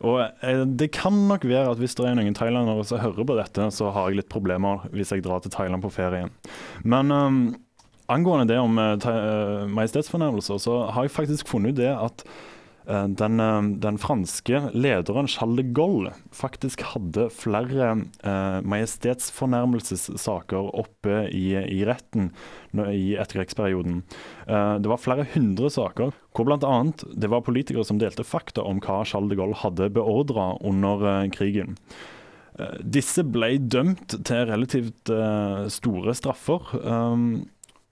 Og 0.00 0.20
eh, 0.22 0.64
det 0.66 0.90
kan 0.96 1.16
nok 1.30 1.46
være 1.48 1.72
at 1.72 1.80
hvis 1.80 1.96
det 1.98 2.06
er 2.08 2.18
noen 2.18 2.36
thailandere 2.36 2.84
som 2.86 3.02
hører 3.02 3.26
på 3.28 3.38
dette, 3.38 3.70
så 3.74 3.90
har 3.94 4.10
jeg 4.10 4.22
litt 4.22 4.32
problemer 4.32 4.86
hvis 4.92 5.14
jeg 5.14 5.24
drar 5.26 5.42
til 5.44 5.54
Thailand 5.54 5.84
på 5.84 5.92
ferie. 5.94 6.28
Men 6.84 7.10
um, 7.12 7.40
angående 8.08 8.48
det 8.52 8.60
om 8.60 8.78
uh, 8.78 9.66
majestetsfornærmelser, 9.72 10.62
så 10.62 10.84
har 10.94 11.08
jeg 11.08 11.16
faktisk 11.16 11.50
funnet 11.50 11.76
ut 11.76 11.82
det 11.82 11.92
at 11.94 12.24
Eh, 12.24 12.47
den, 12.88 13.40
eh, 13.40 13.62
den, 13.84 13.98
franske 14.00 14.70
lederen 14.72 15.28
Charles 15.28 15.60
de 15.60 15.64
Gaulle 15.76 16.14
faktisk 16.32 16.82
hadde 16.94 17.28
flere 17.34 17.90
eh, 18.24 18.60
majestetsfornærmelsessaker 18.64 20.70
oppe 20.72 21.26
i, 21.28 21.52
i 21.58 21.82
retten 21.88 22.30
i 22.72 23.16
etterkrigsperioden. 23.20 24.02
Eh, 24.46 24.74
det 24.80 24.88
var 24.88 25.02
flere 25.02 25.26
hundre 25.34 25.68
saker 25.72 26.14
hvor 26.32 26.48
bl.a. 26.48 26.76
det 27.12 27.32
var 27.32 27.44
politikere 27.44 27.84
som 27.84 28.00
delte 28.00 28.24
fakta 28.24 28.64
om 28.64 28.80
hva 28.84 29.02
Charles 29.08 29.32
de 29.32 29.40
Gaulle 29.40 29.58
hadde 29.58 29.90
beordra 29.92 30.54
under 30.64 31.04
eh, 31.12 31.28
krigen. 31.34 31.76
Eh, 32.58 32.80
disse 32.80 33.26
ble 33.26 33.58
dømt 33.60 34.16
til 34.24 34.48
relativt 34.48 35.12
store 35.76 36.16
straffer. 36.16 36.72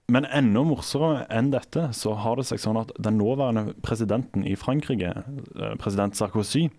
Men 0.07 0.23
enda 0.31 0.61
morsommere 0.63 1.25
enn 1.35 1.49
dette, 1.51 1.89
så 1.91 2.13
har 2.15 2.39
det 2.39 2.45
seg 2.47 2.61
sånn 2.63 2.79
at 2.79 2.93
den 3.03 3.17
nåværende 3.19 3.73
presidenten 3.83 4.45
i 4.47 4.55
Frankrike, 4.55 5.11
eh, 5.19 5.73
president 5.81 6.15
Sarkozy, 6.15 6.69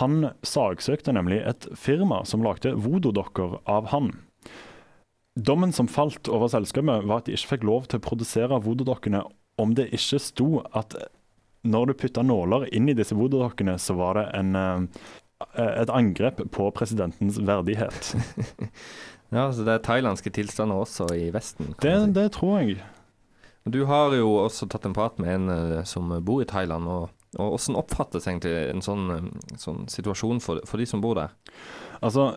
han 0.00 0.32
saksøkte 0.44 1.14
nemlig 1.16 1.40
et 1.48 1.66
firma 1.76 2.22
som 2.28 2.44
lagde 2.44 2.74
voodoo-dokker 2.76 3.58
av 3.68 3.88
han. 3.92 4.12
Dommen 5.36 5.72
som 5.72 5.88
falt 5.88 6.28
over 6.28 6.52
selskapet, 6.52 7.06
var 7.08 7.22
at 7.22 7.28
de 7.28 7.36
ikke 7.36 7.54
fikk 7.54 7.64
lov 7.68 7.88
til 7.88 8.00
å 8.00 8.04
produsere 8.04 8.60
voodoo-dokkene 8.60 9.24
om 9.60 9.72
det 9.76 9.88
ikke 9.96 10.20
sto 10.20 10.50
at 10.76 10.96
når 11.64 11.88
du 11.88 11.94
putta 12.04 12.24
nåler 12.26 12.66
inn 12.74 12.88
i 12.90 12.96
disse 12.96 13.16
voodoo-dokkene, 13.16 13.78
så 13.80 13.96
var 13.96 14.20
det 14.20 14.26
en, 14.36 14.56
eh, 14.56 14.84
et 15.56 15.92
angrep 15.92 16.44
på 16.52 16.68
presidentens 16.76 17.40
verdighet. 17.40 18.12
Ja, 19.32 19.46
så 19.52 19.64
det 19.64 19.78
er 19.78 19.86
thailandske 19.86 20.30
tilstander 20.34 20.82
også 20.84 21.06
i 21.16 21.30
Vesten? 21.32 21.72
Det, 21.80 21.94
si. 22.04 22.12
det, 22.12 22.26
tror 22.36 22.58
jeg. 22.60 22.82
Du 23.64 23.84
har 23.88 24.12
jo 24.16 24.34
også 24.42 24.68
tatt 24.68 24.84
en 24.88 24.96
prat 24.96 25.16
med 25.22 25.32
en 25.32 25.48
uh, 25.48 25.80
som 25.88 26.12
bor 26.24 26.42
i 26.42 26.48
Thailand. 26.48 26.88
og, 26.88 27.08
og 27.38 27.54
Hvordan 27.54 27.80
oppfattes 27.80 28.28
egentlig 28.28 28.52
en 28.68 28.84
sånn, 28.84 29.08
um, 29.08 29.30
sånn 29.56 29.86
situasjon 29.88 30.42
for, 30.44 30.60
for, 30.68 30.82
de 30.82 30.88
som 30.90 31.00
bor 31.04 31.16
der? 31.16 31.32
Altså, 32.04 32.34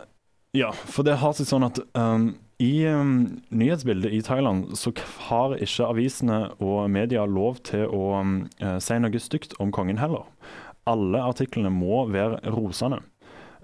ja, 0.56 0.70
for 0.72 1.04
det 1.04 1.18
har 1.20 1.36
seg 1.36 1.50
sånn 1.50 1.66
at 1.68 1.82
um, 1.98 2.30
i 2.62 2.86
um, 2.88 3.42
nyhetsbildet 3.52 4.14
i 4.16 4.22
Thailand 4.24 4.72
så 4.80 4.94
har 5.26 5.58
ikke 5.60 5.90
avisene 5.90 6.38
og 6.64 6.86
media 6.88 7.26
lov 7.28 7.60
til 7.68 7.90
å 7.92 8.22
um, 8.22 8.38
si 8.80 8.96
noe 9.02 9.20
stygt 9.20 9.58
om 9.60 9.74
kongen 9.74 10.00
heller. 10.00 10.24
Alle 10.88 11.20
artiklene 11.28 11.68
må 11.74 12.06
være 12.08 12.40
rosende. 12.54 13.02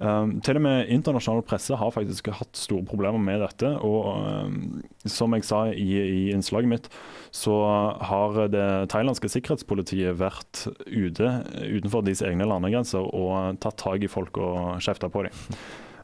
Um, 0.02 0.32
til 0.42 0.58
og 0.58 0.64
med 0.64 0.88
internasjonal 0.90 1.44
presse 1.46 1.76
har 1.78 1.92
faktisk 1.94 2.32
hatt 2.34 2.58
store 2.58 2.82
problemer 2.88 3.22
med 3.22 3.38
dette. 3.44 3.68
Og 3.86 4.08
um, 4.18 4.80
som 5.06 5.34
jeg 5.36 5.46
sa 5.46 5.60
i, 5.70 5.90
i, 6.00 6.22
innslaget 6.34 6.70
mitt, 6.72 6.88
så 7.30 7.54
har 8.02 8.40
det 8.52 8.66
thailandske 8.92 9.30
sikkerhetspolitiet 9.30 10.18
vært 10.18 10.64
ute 10.88 11.30
utenfor 11.62 12.02
deres 12.06 12.24
egne 12.26 12.48
landegrenser 12.50 13.06
og 13.06 13.62
tatt 13.62 13.78
tak 13.82 14.02
i 14.02 14.10
folk 14.10 14.42
og 14.42 14.82
kjefta 14.82 15.12
på 15.12 15.28
dem. 15.28 15.46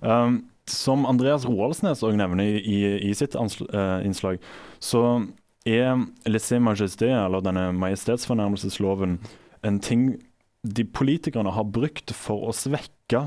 Um, 0.00 0.38
som 0.68 1.06
Andreas 1.08 1.48
Roaldsnes 1.48 2.04
òg 2.06 2.18
nevner 2.20 2.60
i, 2.60 2.78
i 3.08 3.12
sitt 3.16 3.34
uh, 3.34 3.98
innslag, 4.04 4.38
så 4.78 5.24
er 5.66 6.04
laissez 6.28 6.62
majesté, 6.62 7.10
eller 7.10 7.42
denne 7.44 7.70
majestetsfornærmelsesloven, 7.76 9.18
en 9.66 9.78
ting 9.82 10.10
de 10.62 10.84
politikerne 10.84 11.50
har 11.54 11.66
brukt 11.72 12.12
for 12.14 12.46
å 12.48 12.54
svekke 12.54 13.26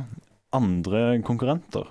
andre 0.55 1.19
konkurrenter. 1.27 1.87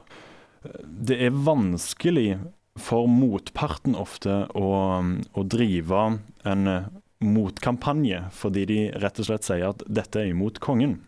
Det 0.85 1.17
er 1.25 1.37
vanskelig 1.47 2.39
for 2.81 3.09
motparten 3.11 3.97
ofte 3.99 4.45
å, 4.57 4.71
å 5.01 5.45
drive 5.49 6.03
en 6.49 6.73
motkampanje, 7.21 8.25
fordi 8.33 8.65
de 8.69 8.81
rett 9.03 9.21
og 9.21 9.29
slett 9.29 9.47
sier 9.47 9.71
at 9.73 9.85
dette 9.89 10.23
er 10.23 10.33
imot 10.33 10.61
kongen. 10.63 10.99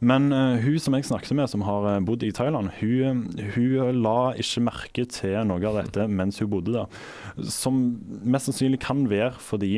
Men 0.00 0.30
uh, 0.32 0.56
hun 0.62 0.78
som 0.80 0.94
jeg 0.96 1.08
snakket 1.08 1.34
med, 1.36 1.50
som 1.50 1.64
har 1.66 1.86
eh, 1.90 2.02
bodd 2.06 2.22
i 2.24 2.30
Thailand, 2.32 2.70
hun, 2.78 3.24
hun, 3.52 3.98
la 4.00 4.32
ikke 4.40 4.62
merke 4.64 5.04
til 5.10 5.36
noe 5.50 5.66
av 5.68 5.80
dette 5.82 6.06
mens 6.08 6.38
hun 6.40 6.48
bodde 6.52 6.76
der. 6.76 7.02
Som 7.50 7.82
mest 8.22 8.48
sannsynlig 8.48 8.80
kan 8.86 9.04
være 9.10 9.34
fordi 9.42 9.74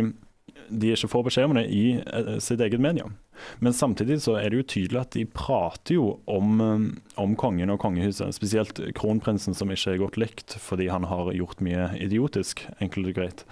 de 0.72 0.92
ikke 0.92 1.10
får 1.10 1.26
beskjed 1.26 1.50
om 1.50 1.56
det 1.58 1.66
i 1.72 1.84
uh, 2.00 2.38
sitt 2.42 2.60
eget 2.64 2.80
medium. 2.80 3.16
Men 3.64 3.74
samtidig 3.74 4.20
så 4.24 4.36
er 4.38 4.50
det 4.50 4.60
jo 4.60 4.68
tydelig 4.74 5.00
at 5.00 5.16
de 5.16 5.24
prater 5.26 5.96
jo 5.96 6.06
om, 6.30 6.60
um, 6.60 6.86
om 7.20 7.36
kongen 7.38 7.72
og 7.72 7.80
kongehuset. 7.82 8.34
Spesielt 8.36 8.80
kronprinsen, 8.98 9.56
som 9.56 9.72
ikke 9.72 9.96
er 9.96 10.02
godt 10.02 10.18
likt 10.20 10.56
fordi 10.62 10.88
han 10.92 11.08
har 11.10 11.32
gjort 11.36 11.62
mye 11.64 11.90
idiotisk, 12.00 12.66
enkelt 12.80 13.12
og 13.12 13.18
greit. 13.20 13.46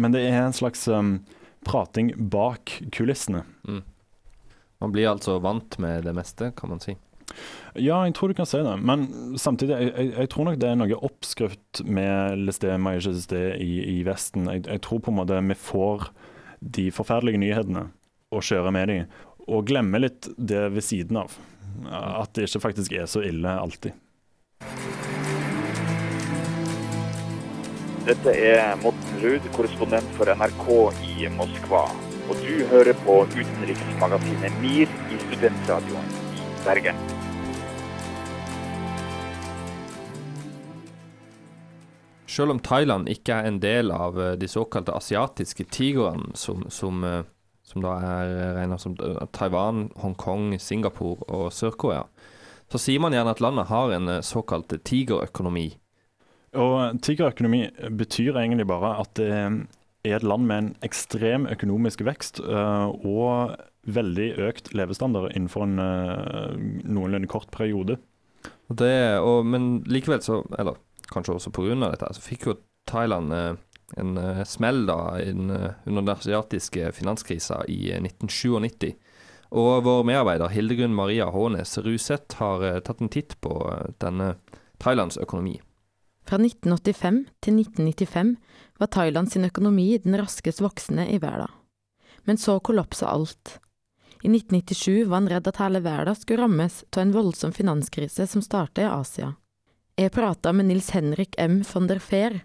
Men 0.00 0.16
det 0.16 0.24
er 0.28 0.42
en 0.42 0.56
slags 0.56 0.86
um, 0.88 1.18
prating 1.66 2.12
bak 2.32 2.78
kulissene. 2.94 3.44
Mm. 3.68 3.82
Man 4.80 4.92
blir 4.94 5.10
altså 5.10 5.36
vant 5.44 5.76
med 5.82 6.06
det 6.08 6.16
meste, 6.16 6.52
kan 6.56 6.72
man 6.72 6.80
si. 6.80 6.96
Ja, 7.78 8.00
jeg 8.04 8.16
tror 8.16 8.32
du 8.32 8.34
kan 8.34 8.48
si 8.48 8.58
det. 8.64 8.74
Men 8.82 9.06
samtidig, 9.38 9.76
jeg, 9.78 10.10
jeg, 10.16 10.30
tror 10.32 10.48
nok 10.48 10.58
det 10.60 10.70
er 10.70 10.80
noe 10.80 11.00
oppskrift 11.06 11.82
med 11.86 12.42
Lesté 12.46 12.74
Majesté 12.82 13.44
i, 13.62 13.70
i 13.94 14.02
Vesten. 14.06 14.48
Jeg, 14.50 14.66
jeg, 14.66 14.82
tror 14.86 15.02
på 15.04 15.14
en 15.14 15.20
måte 15.20 15.38
vi 15.38 15.58
får 15.58 16.10
de 16.60 16.90
forferdelige 16.92 17.40
nyhetene 17.40 17.86
og 18.34 18.44
kjøre 18.46 18.74
med 18.74 18.90
dem. 18.90 19.18
Og 19.50 19.66
glemme 19.70 20.02
litt 20.02 20.28
det 20.36 20.66
ved 20.74 20.84
siden 20.86 21.22
av. 21.22 21.34
At 21.90 22.34
det 22.36 22.48
ikke 22.48 22.66
faktisk 22.66 22.94
er 22.98 23.10
så 23.10 23.22
ille 23.24 23.54
alltid. 23.58 23.94
Dette 28.10 28.32
er 28.32 28.74
Morten 28.82 29.20
Ruud, 29.22 29.44
korrespondent 29.54 30.14
for 30.18 30.30
NRK 30.34 30.66
i 31.06 31.30
Moskva. 31.36 31.84
Og 32.30 32.42
du 32.42 32.64
hører 32.70 32.96
på 33.04 33.20
utenriksmagasinet 33.36 34.60
MIR 34.62 34.92
i 35.12 35.22
studentradioen 35.28 36.14
i 36.34 36.46
Bergen. 36.64 37.19
Selv 42.40 42.56
om 42.56 42.62
Thailand 42.64 43.10
ikke 43.12 43.36
er 43.36 43.50
en 43.50 43.60
del 43.60 43.92
av 43.92 44.16
eh, 44.16 44.32
de 44.40 44.48
såkalte 44.48 44.96
asiatiske 44.96 45.68
tigrene, 45.76 46.32
som, 46.40 46.64
som 46.72 47.04
eh, 47.04 47.20
som 47.70 47.84
da 47.84 47.96
er 48.02 48.32
regna 48.58 48.78
som 48.80 48.96
eh, 48.98 49.22
Taiwan, 49.36 49.88
Hongkong, 50.00 50.54
Singapore 50.62 51.26
og 51.30 51.50
Sør-Korea, 51.54 52.04
så 52.70 52.80
sier 52.82 53.02
man 53.02 53.14
gjerne 53.14 53.34
at 53.34 53.42
landet 53.42 53.70
har 53.70 53.94
en 53.94 54.10
eh, 54.10 54.24
såkalt 54.26 54.74
tigerøkonomi. 54.86 55.68
Og 56.58 56.98
Tigerøkonomi 57.06 57.62
betyr 57.94 58.34
egentlig 58.40 58.66
bare 58.66 58.96
at 59.04 59.12
det 59.20 59.30
er 59.30 60.16
et 60.16 60.26
land 60.26 60.48
med 60.48 60.56
en 60.56 60.70
ekstrem 60.86 61.46
økonomisk 61.50 62.02
vekst 62.06 62.40
eh, 62.42 62.86
og 63.06 63.54
veldig 63.86 64.32
økt 64.48 64.72
levestandard 64.76 65.30
innenfor 65.32 65.64
en 65.64 65.78
noenlunde 66.84 67.30
kort 67.30 67.48
periode. 67.54 67.96
Det, 68.68 68.92
og, 69.22 69.46
men 69.46 69.80
likevel 69.90 70.20
så, 70.22 70.42
eller 70.58 70.76
kanskje 71.10 71.36
også 71.36 71.52
pga. 71.54 71.74
dette, 71.88 72.14
så 72.14 72.22
fikk 72.24 72.46
jo 72.46 72.56
Thailand 72.90 73.58
en 73.96 74.18
uh, 74.18 74.44
smell 74.44 74.84
da 74.86 74.98
uh, 75.18 75.72
under 75.84 76.02
den 76.02 76.08
asiatiske 76.08 76.92
finanskrisa 76.92 77.64
i 77.68 77.92
1997. 77.96 78.86
Eh, 78.88 78.94
og 79.50 79.82
vår 79.82 80.04
medarbeider 80.06 80.52
Hildegunn 80.54 80.94
Maria 80.94 81.26
Hånes 81.34 81.78
Ruseth 81.82 82.38
har 82.38 82.62
tatt 82.86 83.00
en 83.02 83.10
titt 83.10 83.34
på 83.42 83.54
denne 83.98 84.36
Thailands 84.78 85.18
økonomi. 85.18 85.56
Fra 86.22 86.38
1985 86.38 87.24
til 87.42 87.58
1995 87.58 88.36
var 88.78 88.92
Thailand 88.94 89.32
sin 89.32 89.48
økonomi 89.48 89.88
den 90.04 90.14
raskest 90.20 90.62
voksende 90.62 91.08
i 91.10 91.18
verden. 91.18 91.50
Men 92.22 92.38
så 92.38 92.60
kollapsa 92.62 93.10
alt. 93.10 93.58
I 94.22 94.28
1997 94.30 95.08
var 95.08 95.16
han 95.16 95.30
redd 95.32 95.50
at 95.50 95.58
hele 95.58 95.82
verden 95.82 96.14
skulle 96.14 96.44
rammes 96.44 96.84
av 96.92 97.02
en 97.02 97.14
voldsom 97.16 97.56
finanskrise 97.56 98.28
som 98.30 98.44
startet 98.44 98.84
i 98.84 98.90
Asia. 98.92 99.32
Jeg 100.00 100.14
prata 100.14 100.48
med 100.56 100.64
Nils 100.70 100.86
Henrik 100.94 101.34
M. 101.36 101.58
von 101.60 101.84
der 101.84 101.98
Fehr, 102.00 102.38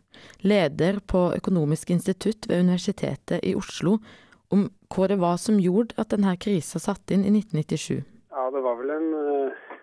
leder 0.44 0.98
på 1.08 1.20
Økonomisk 1.38 1.94
institutt 1.94 2.50
ved 2.50 2.66
Universitetet 2.66 3.46
i 3.48 3.54
Oslo, 3.56 3.94
om 4.52 4.66
hva 4.92 5.06
det 5.08 5.16
var 5.22 5.38
som 5.40 5.62
gjorde 5.64 5.96
at 6.02 6.12
denne 6.12 6.34
krisa 6.36 6.82
satte 6.84 7.16
inn 7.16 7.24
i 7.24 7.32
1997. 7.32 8.02
Ja, 8.36 8.50
det 8.52 8.64
var 8.66 8.76
vel 8.82 8.92
en, 8.98 9.08
eh, 9.22 9.78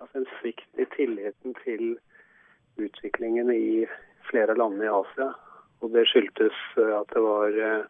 altså 0.00 0.22
en 0.22 0.28
svikt 0.38 0.80
i 0.80 0.86
tilliten 0.94 1.52
til 1.66 1.98
utviklingen 2.80 3.52
i 3.52 3.84
flere 4.30 4.56
land 4.56 4.80
i 4.80 4.88
Asia. 4.88 5.28
Og 5.84 5.92
det 5.92 6.06
skyldtes 6.08 6.56
eh, 6.80 6.94
at 6.96 7.12
det 7.12 7.26
var 7.26 7.60
eh, 7.66 7.84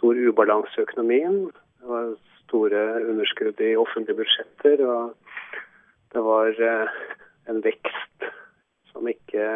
stor 0.00 0.18
ubalanse 0.18 0.80
i 0.80 0.86
økonomien. 0.88 1.44
Det 1.78 1.92
var 1.94 2.10
store 2.48 2.82
underskudd 3.06 3.62
i 3.62 3.76
offentlige 3.78 4.18
budsjetter. 4.18 4.82
Og 4.82 5.14
det 6.10 6.26
var 6.26 6.66
en 7.46 7.62
vekst 7.62 8.28
som 8.98 9.08
ikke 9.10 9.48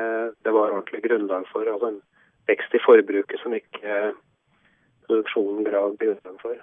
det 0.42 0.54
var 0.54 0.70
ordentlig 0.70 1.02
grunnlag 1.04 1.48
for. 1.50 1.66
Altså 1.66 1.92
en 1.92 2.02
vekst 2.50 2.74
i 2.74 2.82
forbruket 2.82 3.42
som 3.42 3.54
ikke 3.56 4.12
produksjonen 5.08 5.66
ga 5.66 5.82
grunnlag 5.98 6.38
for. 6.42 6.60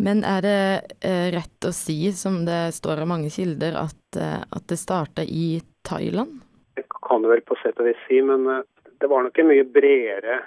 Men 0.00 0.22
er 0.24 0.44
det 0.44 0.60
eh, 1.04 1.28
rett 1.34 1.66
å 1.68 1.72
si, 1.76 1.98
som 2.16 2.42
det 2.46 2.70
står 2.76 3.02
av 3.02 3.10
mange 3.10 3.28
kilder, 3.32 3.76
at, 3.76 4.04
eh, 4.16 4.40
at 4.40 4.68
det 4.70 4.78
starta 4.80 5.24
i 5.24 5.60
Thailand? 5.84 6.38
Det 6.76 6.86
kan 6.94 7.20
du 7.20 7.28
vel 7.28 7.42
på 7.44 7.58
sett 7.60 7.80
og 7.80 7.88
vis 7.90 8.00
si, 8.06 8.22
men 8.24 8.46
eh, 8.48 8.64
det 9.00 9.10
var 9.12 9.26
nok 9.26 9.40
en 9.40 9.50
mye 9.50 9.66
bredere 9.68 10.40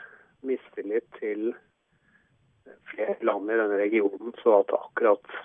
mistillit 0.45 1.05
til 1.19 1.51
flere 2.93 3.19
land 3.21 3.51
i 3.51 3.59
denne 3.59 3.77
regionen. 3.81 4.33
Så 4.41 4.57
at 4.61 4.73
akkurat 4.73 5.37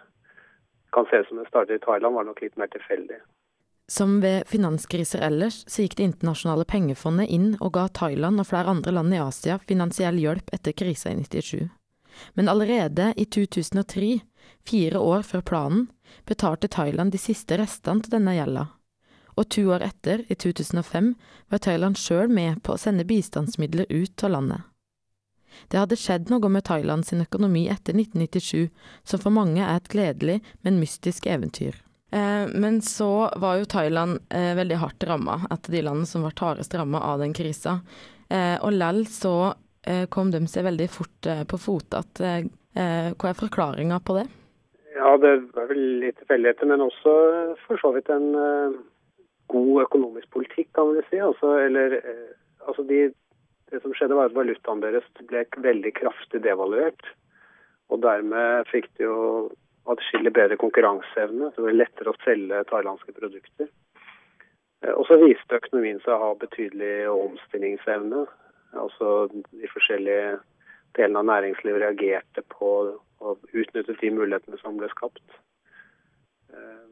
kan 0.96 1.08
se 1.10 1.20
ut 1.20 1.28
som 1.28 1.42
det 1.42 1.48
startet 1.50 1.82
i 1.82 1.84
Thailand, 1.84 2.16
var 2.16 2.28
nok 2.28 2.40
litt 2.40 2.56
mer 2.56 2.72
tilfeldig. 2.72 3.20
Som 3.90 4.20
ved 4.20 4.44
finanskriser 4.46 5.18
ellers, 5.18 5.64
så 5.66 5.82
gikk 5.82 5.96
Det 5.96 6.04
internasjonale 6.04 6.64
pengefondet 6.68 7.30
inn 7.32 7.54
og 7.56 7.72
ga 7.72 7.86
Thailand 7.88 8.40
og 8.40 8.50
flere 8.50 8.68
andre 8.68 8.92
land 8.92 9.14
i 9.16 9.20
Asia 9.22 9.56
finansiell 9.58 10.18
hjelp 10.20 10.52
etter 10.52 10.76
krisa 10.76 11.08
i 11.08 11.16
97. 11.16 11.70
Men 12.36 12.48
allerede 12.52 13.14
i 13.16 13.24
2003, 13.24 14.20
fire 14.68 14.98
år 15.00 15.22
før 15.22 15.40
planen, 15.40 15.86
betalte 16.28 16.68
Thailand 16.68 17.12
de 17.12 17.22
siste 17.22 17.56
restene 17.56 18.04
til 18.04 18.18
denne 18.18 18.36
gjelda. 18.36 18.66
Og 19.38 19.48
to 19.48 19.64
år 19.72 19.86
etter, 19.86 20.24
i 20.28 20.34
2005, 20.34 21.14
var 21.48 21.64
Thailand 21.64 21.96
sjøl 21.96 22.28
med 22.28 22.60
på 22.66 22.74
å 22.74 22.80
sende 22.80 23.08
bistandsmidler 23.08 23.88
ut 23.88 24.24
av 24.24 24.34
landet. 24.36 24.68
Det 25.72 25.80
hadde 25.80 25.96
skjedd 25.96 26.28
noe 26.28 26.52
med 26.52 26.66
Thailand 26.68 27.06
sin 27.06 27.24
økonomi 27.24 27.68
etter 27.72 27.96
1997, 27.96 28.68
som 29.04 29.22
for 29.22 29.32
mange 29.32 29.62
er 29.64 29.78
et 29.78 29.88
gledelig, 29.88 30.42
men 30.60 30.82
mystisk 30.82 31.26
eventyr. 31.26 31.78
Eh, 32.10 32.48
men 32.54 32.80
så 32.80 33.30
var 33.36 33.58
jo 33.58 33.64
Thailand 33.64 34.18
eh, 34.34 34.54
veldig 34.56 34.76
hardt 34.80 35.04
ramma, 35.04 35.40
et 35.50 35.68
av 35.68 35.74
de 35.74 35.82
landene 35.82 36.08
som 36.08 36.24
var 36.24 36.36
hardest 36.40 36.74
ramma 36.74 37.00
av 37.00 37.20
den 37.20 37.34
krisa. 37.36 37.80
Eh, 38.30 38.56
og 38.62 38.72
lell 38.72 39.04
så 39.06 39.54
kom 40.12 40.28
de 40.28 40.42
seg 40.50 40.66
veldig 40.66 40.86
fort 40.92 41.26
på 41.48 41.58
fote. 41.62 42.00
Hva 42.12 43.28
er 43.30 43.36
forklaringa 43.38 43.96
på 44.04 44.18
det? 44.18 44.24
Ja, 44.98 45.14
Det 45.16 45.30
var 45.54 45.70
vel 45.70 45.80
litt 46.02 46.18
tilfeldigheter, 46.18 46.68
men 46.68 46.82
også 46.84 47.14
for 47.62 47.80
så 47.80 47.94
vidt 47.94 48.10
en 48.12 48.26
god 49.48 49.80
økonomisk 49.86 50.28
politikk, 50.34 50.68
kan 50.76 50.92
vi 50.92 51.06
si. 51.06 51.22
Altså, 51.24 51.54
eller, 51.62 51.96
altså 52.66 52.84
de, 52.90 52.98
det 53.72 53.80
som 53.80 53.94
skjedde, 53.96 54.18
var 54.18 54.28
at 54.28 54.36
valutaen 54.36 54.84
deres 54.84 55.08
ble 55.30 55.46
veldig 55.56 55.94
kraftig 56.02 56.42
devaluert. 56.44 57.08
Og 57.88 58.02
dermed 58.04 58.68
fikk 58.68 58.90
de 58.98 59.08
jo 59.08 59.16
atskillig 59.92 60.32
bedre 60.36 60.56
konkurranseevne. 60.60 61.50
Så 61.50 61.60
det 61.60 61.68
blir 61.68 61.80
lettere 61.82 62.12
å 62.12 62.20
selge 62.24 62.64
thailandske 62.70 63.14
produkter. 63.16 63.70
Eh, 64.84 64.92
og 64.92 65.06
så 65.08 65.18
viste 65.22 65.58
økonomien 65.60 66.00
seg 66.04 66.14
å 66.14 66.22
ha 66.26 66.34
betydelig 66.42 67.08
omstillingsevne. 67.12 68.24
Altså 68.78 69.14
de 69.32 69.70
forskjellige 69.72 70.38
delene 70.98 71.22
av 71.22 71.28
næringslivet 71.30 71.84
reagerte 71.84 72.44
på 72.52 72.72
og 73.18 73.48
utnyttet 73.50 73.98
de 73.98 74.10
mulighetene 74.14 74.60
som 74.60 74.76
ble 74.78 74.90
skapt. 74.92 75.24
Eh, 76.52 76.84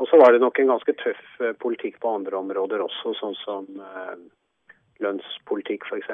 og 0.00 0.08
så 0.08 0.18
var 0.18 0.32
det 0.32 0.40
nok 0.42 0.58
en 0.58 0.72
ganske 0.72 0.96
tøff 1.02 1.26
eh, 1.44 1.54
politikk 1.62 2.00
på 2.02 2.16
andre 2.16 2.40
områder 2.40 2.82
også, 2.82 3.14
sånn 3.20 3.36
som 3.44 3.68
lønnspolitikk 5.00 5.86
f.eks. 5.86 6.10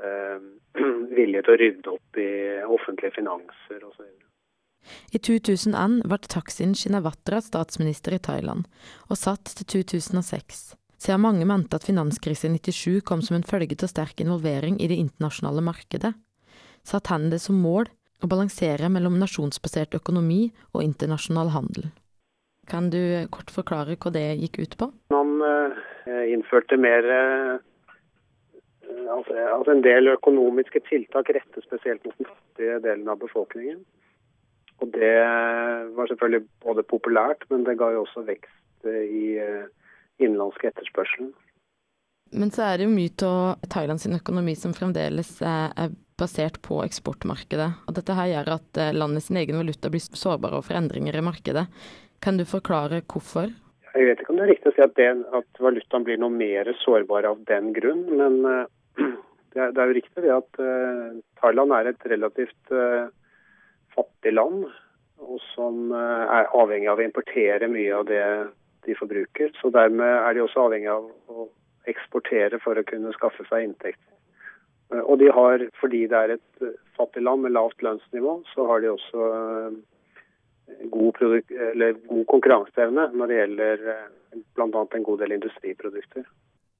Vilje 1.16 1.42
til 1.44 1.52
å 1.52 1.60
rydde 1.60 1.92
opp 1.92 2.18
i 2.20 2.30
offentlige 2.64 3.18
finanser 3.20 3.84
osv. 3.84 4.08
I 5.12 5.18
2001 5.18 6.00
ble 6.08 6.18
Taksin 6.30 6.74
Shinawatra 6.74 7.40
statsminister 7.44 8.16
i 8.16 8.22
Thailand, 8.22 8.66
og 9.08 9.18
satt 9.18 9.52
til 9.60 9.84
2006. 9.84 10.74
Siden 11.00 11.22
mange 11.24 11.46
mente 11.48 11.78
at 11.78 11.86
finanskrisen 11.88 12.56
i 12.56 12.60
97 12.60 13.00
kom 13.08 13.22
som 13.24 13.38
en 13.38 13.46
følge 13.46 13.78
av 13.80 13.92
sterk 13.92 14.20
involvering 14.20 14.76
i 14.80 14.88
det 14.90 14.98
internasjonale 15.00 15.64
markedet, 15.64 16.12
satte 16.84 17.12
han 17.12 17.30
det 17.32 17.40
som 17.40 17.60
mål 17.60 17.88
å 18.20 18.28
balansere 18.28 18.90
mellom 18.92 19.16
nasjonsbasert 19.20 19.96
økonomi 19.96 20.50
og 20.74 20.84
internasjonal 20.84 21.54
handel. 21.54 21.88
Kan 22.70 22.90
du 22.92 23.00
kort 23.34 23.50
forklare 23.50 23.96
hva 23.96 24.12
det 24.14 24.26
gikk 24.42 24.60
ut 24.60 24.76
på? 24.78 24.90
Man 25.10 25.40
eh, 25.42 26.26
innførte 26.34 26.76
mer 26.78 27.08
eh, 27.16 27.56
altså 29.10 29.72
en 29.74 29.82
del 29.84 30.12
økonomiske 30.12 30.84
tiltak 30.88 31.32
rettet 31.34 31.64
spesielt 31.66 32.04
mot 32.04 32.16
den 32.18 32.28
fattige 32.28 32.78
delen 32.84 33.08
av 33.08 33.18
befolkningen. 33.24 33.80
Og 34.80 34.88
det 34.94 35.14
var 35.96 36.08
selvfølgelig 36.08 36.46
både 36.64 36.84
populært, 36.88 37.44
men 37.52 37.66
det 37.66 37.76
ga 37.80 37.90
jo 37.92 38.04
også 38.06 38.24
vekst 38.28 38.88
i 38.88 39.36
innenlandske 39.36 39.76
innenlandsk 40.20 40.66
etterspørselen. 40.68 41.32
Men 42.36 42.52
så 42.54 42.62
er 42.66 42.78
det 42.78 42.86
jo 42.86 42.92
mye 42.92 43.26
av 43.26 43.64
Thailands 43.72 44.06
økonomi 44.06 44.54
som 44.58 44.74
fremdeles 44.76 45.32
er 45.42 45.94
basert 46.20 46.60
på 46.62 46.82
eksportmarkedet. 46.84 47.70
Og 47.88 47.96
dette 47.96 48.14
her 48.14 48.28
gjør 48.30 48.52
at 48.58 48.80
landets 48.80 49.00
landet 49.00 49.26
sin 49.26 49.40
egen 49.40 49.58
valuta 49.58 49.90
blir 49.90 50.04
sårbare 50.04 50.60
for 50.62 50.78
endringer 50.78 51.16
i 51.16 51.24
markedet. 51.24 51.66
Kan 52.20 52.38
du 52.38 52.44
forklare 52.44 53.00
hvorfor? 53.08 53.50
Jeg 53.96 54.06
vet 54.06 54.20
ikke 54.22 54.34
om 54.34 54.38
det 54.38 54.44
er 54.44 54.52
riktig 54.52 54.70
å 54.70 54.76
si 54.76 54.84
at, 54.84 54.92
det, 55.00 55.08
at 55.34 55.62
valutaen 55.64 56.04
blir 56.06 56.20
noe 56.20 56.30
mer 56.30 56.68
sårbar 56.84 57.26
av 57.26 57.40
den 57.48 57.72
grunn, 57.74 58.04
men 58.20 58.36
det, 59.56 59.56
er, 59.56 59.72
det, 59.72 59.80
er, 59.80 59.88
jo 59.88 59.96
riktig 59.96 60.26
det 60.26 60.36
at 60.36 60.60
Thailand 61.40 61.74
er 61.74 61.90
et 61.90 62.06
relativt 62.12 62.76
fattig 64.00 64.34
land, 64.34 64.64
og 65.20 65.40
som 65.52 65.92
eh, 65.92 66.36
er 66.40 66.50
avhengig 66.56 66.88
av 66.90 67.00
å 67.00 67.04
importere 67.04 67.68
mye 67.70 67.96
av 67.96 68.06
det 68.08 68.24
de 68.86 68.96
forbruker. 68.96 69.52
Så 69.60 69.72
dermed 69.74 70.08
er 70.08 70.36
de 70.36 70.44
også 70.44 70.66
avhengig 70.66 70.90
av 70.92 71.08
å 71.28 71.48
eksportere 71.90 72.60
for 72.64 72.78
å 72.78 72.86
kunne 72.86 73.12
skaffe 73.16 73.44
seg 73.48 73.68
inntekt. 73.68 74.02
Eh, 74.92 75.02
og 75.02 75.20
de 75.22 75.30
har, 75.36 75.66
fordi 75.80 76.06
det 76.10 76.22
er 76.24 76.36
et 76.38 76.64
eh, 76.64 76.76
fattig 76.98 77.24
land 77.26 77.44
med 77.44 77.56
lavt 77.56 77.84
lønnsnivå, 77.84 78.40
så 78.54 78.68
har 78.70 78.84
de 78.84 78.94
også 78.94 79.28
god, 80.92 81.20
god 81.20 82.24
konkurranseevne 82.30 83.10
når 83.16 83.30
det 83.30 83.40
gjelder 83.40 83.84
bl.a. 84.54 84.68
en 84.70 85.06
god 85.06 85.24
del 85.24 85.36
industriprodukter. 85.36 86.26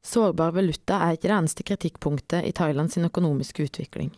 Sårbar 0.07 0.55
valuta 0.57 1.03
er 1.05 1.17
ikke 1.17 1.29
det 1.29 1.37
eneste 1.37 1.65
kritikkpunktet 1.67 2.47
i 2.49 2.55
Thailands 2.57 2.97
økonomiske 2.97 3.67
utvikling. 3.67 4.15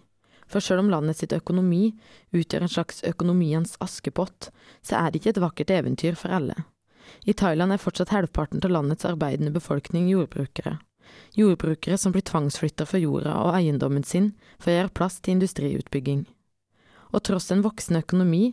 For 0.53 0.61
selv 0.61 0.85
om 0.85 0.91
landet 0.93 1.19
sitt 1.19 1.33
økonomi 1.33 1.95
utgjør 2.37 2.67
en 2.67 2.73
slags 2.75 3.01
økonomiens 3.09 3.79
askepott, 3.81 4.51
så 4.85 4.99
er 5.01 5.11
det 5.11 5.23
ikke 5.23 5.33
et 5.37 5.45
vakkert 5.47 5.73
eventyr 5.73 6.19
for 6.19 6.35
alle. 6.37 6.59
I 7.25 7.33
Thailand 7.33 7.73
er 7.73 7.81
fortsatt 7.81 8.13
halvparten 8.13 8.61
av 8.65 8.75
landets 8.75 9.09
arbeidende 9.09 9.55
befolkning 9.55 10.11
jordbrukere. 10.13 10.77
Jordbrukere 11.37 11.99
som 11.99 12.13
blir 12.13 12.25
tvangsflytta 12.29 12.87
fra 12.89 13.01
jorda 13.01 13.35
og 13.47 13.57
eiendommen 13.57 14.05
sin 14.05 14.33
for 14.59 14.73
å 14.73 14.77
gjøre 14.77 14.95
plass 14.97 15.19
til 15.21 15.39
industriutbygging 15.39 16.25
og 17.13 17.23
tross 17.29 17.51
en 17.53 17.63
voksende 17.65 18.03
økonomi 18.03 18.53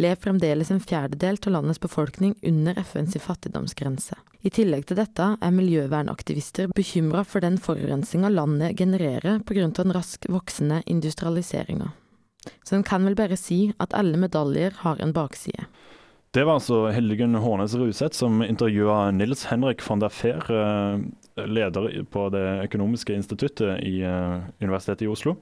lever 0.00 0.18
fremdeles 0.24 0.72
en 0.74 0.82
fjerdedel 0.82 1.38
av 1.46 1.54
landets 1.54 1.82
befolkning 1.82 2.34
under 2.42 2.78
FNs 2.82 3.16
fattigdomsgrense. 3.22 4.18
I 4.40 4.48
tillegg 4.48 4.86
til 4.88 4.96
dette 4.96 5.24
er 5.36 5.52
miljøvernaktivister 5.52 6.70
bekymra 6.72 7.26
for 7.28 7.44
den 7.44 7.58
forurensninga 7.60 8.30
landet 8.32 8.78
genererer 8.78 9.42
pga. 9.44 9.68
den 9.68 9.92
raskt 9.92 10.28
voksende 10.28 10.82
industrialiseringa. 10.86 11.92
Så 12.64 12.76
en 12.76 12.82
kan 12.82 13.04
vel 13.04 13.14
bare 13.14 13.36
si 13.36 13.74
at 13.78 13.92
alle 13.92 14.16
medaljer 14.16 14.72
har 14.80 15.00
en 15.00 15.12
bakside. 15.12 15.66
Det 16.32 16.44
var 16.46 16.60
altså 16.60 16.86
Hildegunn 16.94 17.34
Hånes 17.34 17.74
Ruseth 17.74 18.16
som 18.16 18.40
intervjua 18.42 19.10
Nils 19.10 19.44
Henrik 19.50 19.82
von 19.82 20.00
der 20.00 20.08
Fehr, 20.08 20.38
eh, 20.48 21.46
leder 21.46 22.04
på 22.10 22.28
Det 22.30 22.64
økonomiske 22.64 23.12
instituttet 23.12 23.82
i 23.82 24.00
eh, 24.00 24.40
Universitetet 24.62 25.02
i 25.02 25.10
Oslo. 25.10 25.36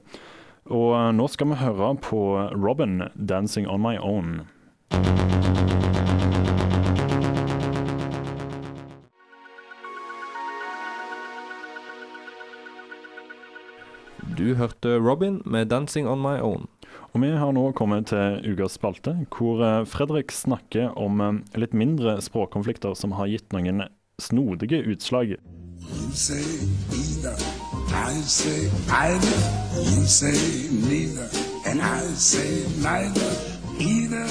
Og 0.65 0.95
eh, 0.97 1.11
nå 1.13 1.27
skal 1.27 1.53
vi 1.53 1.61
høre 1.61 1.95
på 1.95 2.49
Robin 2.57 3.03
'Dancing 3.15 3.69
On 3.69 3.81
My 3.81 3.97
Own'. 3.97 5.68
Du 14.39 14.53
hørte 14.55 14.97
Robin 14.99 15.41
med 15.45 15.65
'Dancing 15.65 16.07
On 16.07 16.21
My 16.21 16.39
Own'. 16.39 16.67
Og 17.13 17.21
Vi 17.21 17.27
har 17.27 17.51
nå 17.51 17.71
kommet 17.71 18.05
til 18.07 18.53
ukas 18.53 18.71
spalte, 18.71 19.27
hvor 19.37 19.59
eh, 19.59 19.85
Fredrik 19.85 20.31
snakker 20.31 20.95
om 20.97 21.19
eh, 21.21 21.59
litt 21.59 21.73
mindre 21.73 22.21
språkkonflikter 22.21 22.93
som 22.95 23.11
har 23.11 23.27
gitt 23.27 23.51
noen 23.51 23.83
snodige 24.15 24.79
utslag. 24.87 25.35
You 25.35 26.11
say 26.15 26.39
either, 26.95 27.35
I 27.91 28.15
say 28.23 28.71
either. 28.87 29.39
You 29.75 30.07
say 30.07 30.39
neither, 30.87 31.27
and 31.67 31.81
I 31.81 31.99
say 32.15 32.63
neither. 32.79 33.31
Either, 33.79 34.27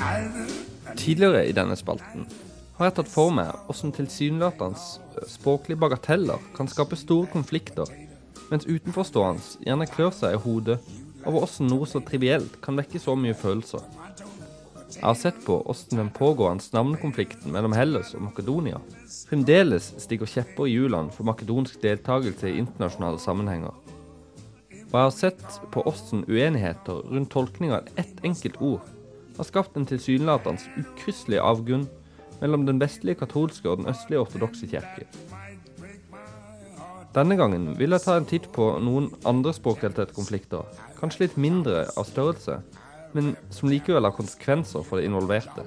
either. 0.00 0.48
Tidligere 0.96 1.48
i 1.48 1.52
denne 1.52 1.76
spalten 1.76 2.24
har 2.78 2.88
jeg 2.88 2.94
tatt 2.96 3.12
for 3.12 3.28
meg 3.28 3.52
hvordan 3.66 3.92
tilsynelatende 3.92 5.28
språklige 5.28 5.76
bagateller 5.76 6.40
kan 6.56 6.68
skape 6.68 6.96
store 6.96 7.28
konflikter, 7.28 7.84
mens 8.50 8.66
utenforstående 8.66 9.64
gjerne 9.66 9.88
klør 9.90 10.12
seg 10.14 10.36
i 10.36 10.42
hodet 10.44 10.78
over 11.24 11.42
hvordan 11.42 11.70
noe 11.70 11.88
så 11.88 12.02
trivielt 12.04 12.58
kan 12.64 12.78
vekke 12.80 13.00
så 13.02 13.14
mye 13.18 13.36
følelser. 13.36 13.84
Jeg 14.90 15.06
har 15.06 15.18
sett 15.18 15.38
på 15.44 15.60
hvordan 15.62 16.00
den 16.00 16.10
pågående 16.14 16.66
navnekonflikten 16.74 17.52
mellom 17.54 17.76
Hellas 17.76 18.10
og 18.18 18.24
Makedonia 18.26 18.80
fremdeles 19.30 19.92
stikker 20.02 20.28
kjepper 20.28 20.66
i 20.66 20.74
hjulene 20.74 21.14
for 21.14 21.28
makedonsk 21.28 21.78
deltakelse 21.84 22.50
i 22.50 22.58
internasjonale 22.58 23.20
sammenhenger. 23.22 23.76
Og 24.90 24.96
jeg 24.96 25.06
har 25.06 25.14
sett 25.14 25.60
på 25.70 25.84
hvordan 25.86 26.24
uenigheter 26.26 27.04
rundt 27.06 27.30
tolkninga 27.30 27.78
av 27.78 28.00
ett 28.02 28.24
enkelt 28.26 28.58
ord 28.58 28.82
har 29.36 29.46
skapt 29.46 29.78
en 29.78 29.86
tilsynelatende 29.86 30.82
ukrysselig 30.82 31.38
avgrunn 31.38 31.86
mellom 32.40 32.66
den 32.66 32.80
vestlige 32.82 33.20
katolske 33.22 33.70
og 33.70 33.80
den 33.80 33.92
østlige 33.92 34.24
ortodokse 34.24 34.66
kirke. 34.66 35.06
Denne 37.10 37.34
gangen 37.34 37.72
vil 37.74 37.90
jeg 37.90 38.04
ta 38.04 38.14
en 38.14 38.26
titt 38.28 38.44
på 38.54 38.66
noen 38.78 39.08
andre 39.26 39.50
språkrelaterte 39.56 40.14
konflikter, 40.14 40.62
kanskje 41.00 41.24
litt 41.24 41.36
mindre 41.42 41.88
av 41.98 42.06
størrelse, 42.06 42.60
men 43.16 43.32
som 43.50 43.66
likevel 43.72 44.06
har 44.06 44.14
konsekvenser 44.14 44.84
for 44.86 45.00
de 45.00 45.08
involverte. 45.10 45.64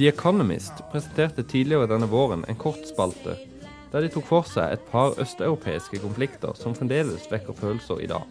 The 0.00 0.08
Economist 0.08 0.80
presenterte 0.88 1.44
tidligere 1.44 1.92
denne 1.92 2.08
våren 2.08 2.48
en 2.48 2.56
kort 2.56 2.88
spalte 2.88 3.36
der 3.92 4.00
de 4.00 4.08
tok 4.08 4.24
for 4.24 4.48
seg 4.48 4.72
et 4.72 4.84
par 4.88 5.18
østeuropeiske 5.20 6.00
konflikter 6.00 6.56
som 6.56 6.72
fremdeles 6.72 7.28
vekker 7.28 7.52
følelser 7.58 8.00
i 8.00 8.08
dag. 8.08 8.24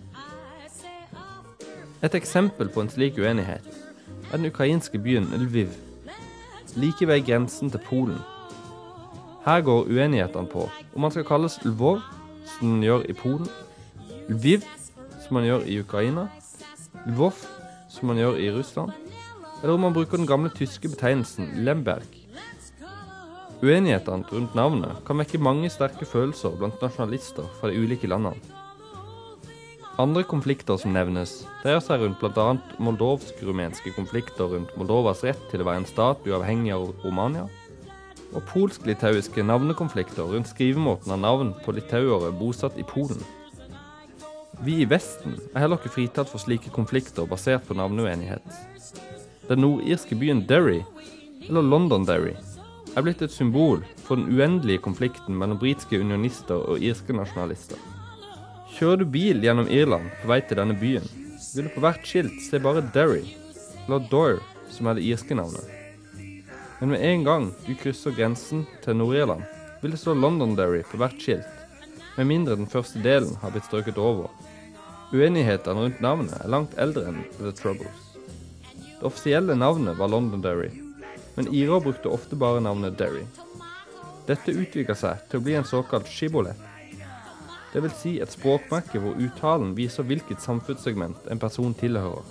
Et 2.02 2.16
eksempel 2.18 2.70
på 2.74 2.82
en 2.82 2.90
slik 2.90 3.20
uenighet 3.22 3.66
er 4.32 4.38
den 4.40 4.48
ukrainske 4.50 4.98
byen 4.98 5.28
Lviv, 5.38 5.70
like 6.76 7.08
ved 7.08 7.26
grensen 7.28 7.70
til 7.70 7.82
Polen. 7.86 8.18
Her 9.46 9.62
går 9.62 9.86
uenighetene 9.86 10.50
på 10.50 10.64
om 10.96 11.02
man 11.02 11.12
skal 11.14 11.26
kalles 11.26 11.60
Lvov, 11.66 12.00
som 12.46 12.68
man 12.68 12.82
gjør 12.82 13.06
i 13.06 13.14
Polen, 13.14 13.50
Lviv, 14.30 14.66
som 15.22 15.38
man 15.38 15.46
gjør 15.46 15.68
i 15.70 15.78
Ukraina, 15.80 16.26
Lvov, 17.06 17.38
som 17.90 18.08
man 18.10 18.18
gjør 18.18 18.40
i 18.42 18.50
Russland, 18.56 18.92
eller 19.62 19.74
om 19.74 19.86
man 19.86 19.94
bruker 19.94 20.18
den 20.18 20.28
gamle 20.28 20.50
tyske 20.50 20.90
betegnelsen 20.90 21.52
Lemberg. 21.66 22.08
Uenighetene 23.62 24.26
rundt 24.32 24.56
navnet 24.58 25.06
kan 25.06 25.22
vekke 25.22 25.38
mange 25.38 25.70
sterke 25.70 26.06
følelser 26.06 26.58
blant 26.58 26.82
nasjonalister 26.82 27.46
fra 27.60 27.70
de 27.70 27.78
ulike 27.78 28.10
landene. 28.10 28.61
Andre 30.00 30.24
konflikter 30.24 30.78
som 30.80 30.94
nevnes, 30.96 31.42
dreier 31.66 31.82
seg 31.84 32.00
rundt 32.00 32.22
bl.a. 32.22 32.54
moldovsk-rumenske 32.80 33.92
konflikter 33.98 34.48
rundt 34.54 34.72
Moldovas 34.80 35.26
rett 35.28 35.42
til 35.52 35.64
å 35.64 35.68
være 35.68 35.82
en 35.82 35.90
stat 35.90 36.24
uavhengig 36.24 36.72
av 36.72 36.88
Romania, 37.04 37.44
og 38.32 38.46
polsk-litauiske 38.54 39.44
navnekonflikter 39.44 40.32
rundt 40.32 40.48
skrivemåten 40.48 41.12
av 41.12 41.20
navn 41.20 41.52
på 41.66 41.76
litauere 41.76 42.32
bosatt 42.40 42.80
i 42.80 42.88
Polen. 42.88 43.20
Vi 44.64 44.80
i 44.80 44.88
Vesten 44.88 45.36
er 45.52 45.66
heller 45.66 45.82
ikke 45.82 45.92
fritatt 45.98 46.32
for 46.32 46.40
slike 46.40 46.72
konflikter 46.72 47.28
basert 47.28 47.68
på 47.68 47.76
navneuenighet. 47.76 48.46
Den 49.50 49.66
nordirske 49.66 50.16
byen 50.16 50.46
Derry, 50.48 50.80
eller 51.50 51.68
Londonderry, 51.68 52.38
er 52.96 53.04
blitt 53.04 53.24
et 53.26 53.36
symbol 53.36 53.84
for 54.06 54.20
den 54.20 54.32
uendelige 54.32 54.86
konflikten 54.88 55.36
mellom 55.36 55.60
britiske 55.60 56.00
unionister 56.00 56.64
og 56.64 56.80
irske 56.80 57.16
nasjonalister. 57.16 57.91
Kjører 58.82 58.98
du 58.98 59.12
bil 59.14 59.44
gjennom 59.46 59.68
Irland 59.70 60.08
på 60.24 60.30
vei 60.32 60.40
til 60.42 60.58
denne 60.58 60.74
byen, 60.74 61.04
vil 61.54 61.68
du 61.68 61.70
på 61.70 61.82
hvert 61.84 62.08
skilt 62.10 62.40
se 62.42 62.58
bare 62.58 62.82
Derry, 62.96 63.28
eller 63.84 64.08
Doire, 64.10 64.40
som 64.74 64.88
er 64.90 64.98
det 64.98 65.04
irske 65.06 65.36
navnet. 65.38 65.68
Men 66.80 66.96
med 66.96 67.04
en 67.06 67.26
gang 67.28 67.46
du 67.68 67.76
krysser 67.78 68.16
grensen 68.18 68.64
til 68.82 68.98
Nord-Irland, 68.98 69.44
vil 69.84 69.94
det 69.94 70.00
stå 70.02 70.16
Londonderry 70.18 70.82
på 70.90 70.98
hvert 70.98 71.22
skilt, 71.22 71.52
med 72.16 72.30
mindre 72.32 72.58
den 72.58 72.72
første 72.72 73.04
delen 73.06 73.38
har 73.44 73.54
blitt 73.54 73.70
strøket 73.70 74.02
over. 74.02 74.34
Uenighetene 75.14 75.86
rundt 75.86 76.02
navnet 76.02 76.34
er 76.42 76.50
langt 76.50 76.74
eldre 76.82 77.06
enn 77.12 77.22
The 77.38 77.54
Troubles. 77.62 78.10
Det 78.72 79.06
offisielle 79.12 79.60
navnet 79.62 80.02
var 80.02 80.10
Londonderry, 80.10 80.72
men 81.38 81.54
irer 81.54 81.86
brukte 81.86 82.10
ofte 82.10 82.34
bare 82.34 82.66
navnet 82.66 82.98
Derry. 82.98 83.28
Dette 84.26 84.58
utvikla 84.58 84.98
seg 84.98 85.22
til 85.30 85.38
å 85.38 85.46
bli 85.46 85.60
en 85.62 85.70
såkalt 85.70 86.10
skibolett. 86.10 86.71
Vil 87.74 87.94
si 87.96 88.18
et 88.20 88.32
språkmerke 88.32 89.00
hvor 89.00 89.16
uttalen 89.16 89.72
viser 89.78 90.04
hvilket 90.04 90.44
samfunnssegment 90.44 91.30
en 91.32 91.40
person 91.40 91.74
tilhører. 91.74 92.26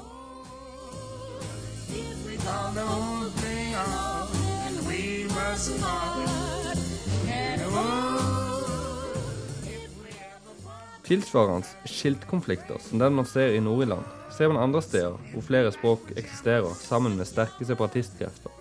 Tilsvarende 11.11 11.66
skiltkonflikter 11.90 12.79
som 12.85 13.00
den 13.03 13.16
man 13.16 13.26
ser 13.26 13.57
i 13.57 13.62
Nord-Irland, 13.64 14.05
ser 14.31 14.53
man 14.53 14.61
andre 14.62 14.83
steder 14.85 15.16
hvor 15.33 15.42
flere 15.42 15.72
språk 15.74 16.12
eksisterer 16.20 16.76
sammen 16.79 17.16
med 17.18 17.26
sterke 17.26 17.66
separatistkrefter. 17.66 18.53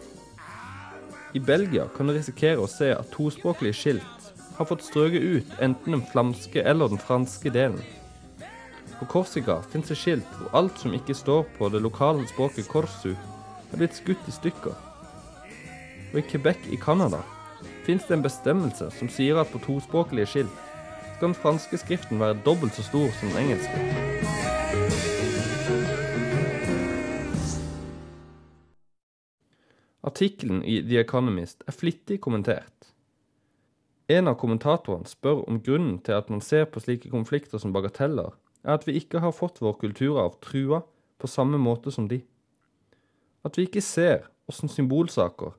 I 1.37 1.39
Belgia 1.39 1.85
kan 1.93 2.09
du 2.09 2.15
risikere 2.15 2.63
å 2.63 2.71
se 2.71 2.89
at 2.95 3.11
tospråklige 3.13 3.77
skilt 3.77 4.18
har 4.59 4.67
fått 4.67 4.83
strøket 4.83 5.23
ut 5.23 5.51
enten 5.63 5.93
den 5.95 6.01
flamske 6.11 6.59
eller 6.67 6.91
den 6.91 6.99
franske 6.99 7.49
delen. 7.49 7.79
På 8.99 9.05
Korsika 9.07 9.61
finnes 9.71 9.87
det 9.87 9.95
skilt 9.95 10.33
hvor 10.35 10.51
alt 10.59 10.81
som 10.81 10.91
ikke 10.97 11.15
står 11.15 11.45
på 11.55 11.69
det 11.71 11.79
lokale 11.79 12.25
språket 12.27 12.67
korsu, 12.67 13.13
er 13.15 13.79
blitt 13.79 13.95
skutt 13.95 14.27
i 14.27 14.35
stykker. 14.35 14.75
Og 16.11 16.19
i 16.19 16.25
Quebec 16.27 16.67
i 16.75 16.79
Canada 16.81 17.21
finnes 17.87 18.03
det 18.09 18.17
en 18.17 18.25
bestemmelse 18.25 18.89
som 18.97 19.07
sier 19.07 19.39
at 19.39 19.47
på 19.53 19.63
tospråklige 19.63 20.27
skilt 20.33 20.59
skal 21.15 21.29
den 21.29 21.39
franske 21.39 21.79
skriften 21.79 22.19
være 22.19 22.41
dobbelt 22.43 22.75
så 22.75 22.83
stor 22.89 23.07
som 23.21 23.31
den 23.31 23.45
engelske. 23.45 23.79
Artikkelen 30.03 30.65
i 30.67 30.81
The 30.83 30.99
Economist 31.05 31.63
er 31.67 31.79
flittig 31.79 32.19
kommentert. 32.19 32.91
En 34.09 34.25
av 34.25 34.39
kommentatorene 34.41 35.05
spør 35.05 35.43
om 35.45 35.59
grunnen 35.61 35.99
til 36.01 36.15
at 36.17 36.31
man 36.33 36.41
ser 36.41 36.63
på 36.65 36.81
slike 36.81 37.11
konflikter 37.13 37.61
som 37.61 37.73
bagateller, 37.75 38.33
er 38.65 38.79
at 38.79 38.87
vi 38.87 38.95
ikke 38.97 39.21
har 39.21 39.35
fått 39.37 39.61
vår 39.61 39.75
kulturarv 39.83 40.39
trua 40.41 40.81
på 41.21 41.29
samme 41.29 41.59
måte 41.61 41.93
som 41.93 42.07
de. 42.09 42.23
At 43.45 43.59
vi 43.59 43.67
ikke 43.67 43.85
ser 43.85 44.25
hvordan 44.49 44.73
symbolsaker 44.73 45.53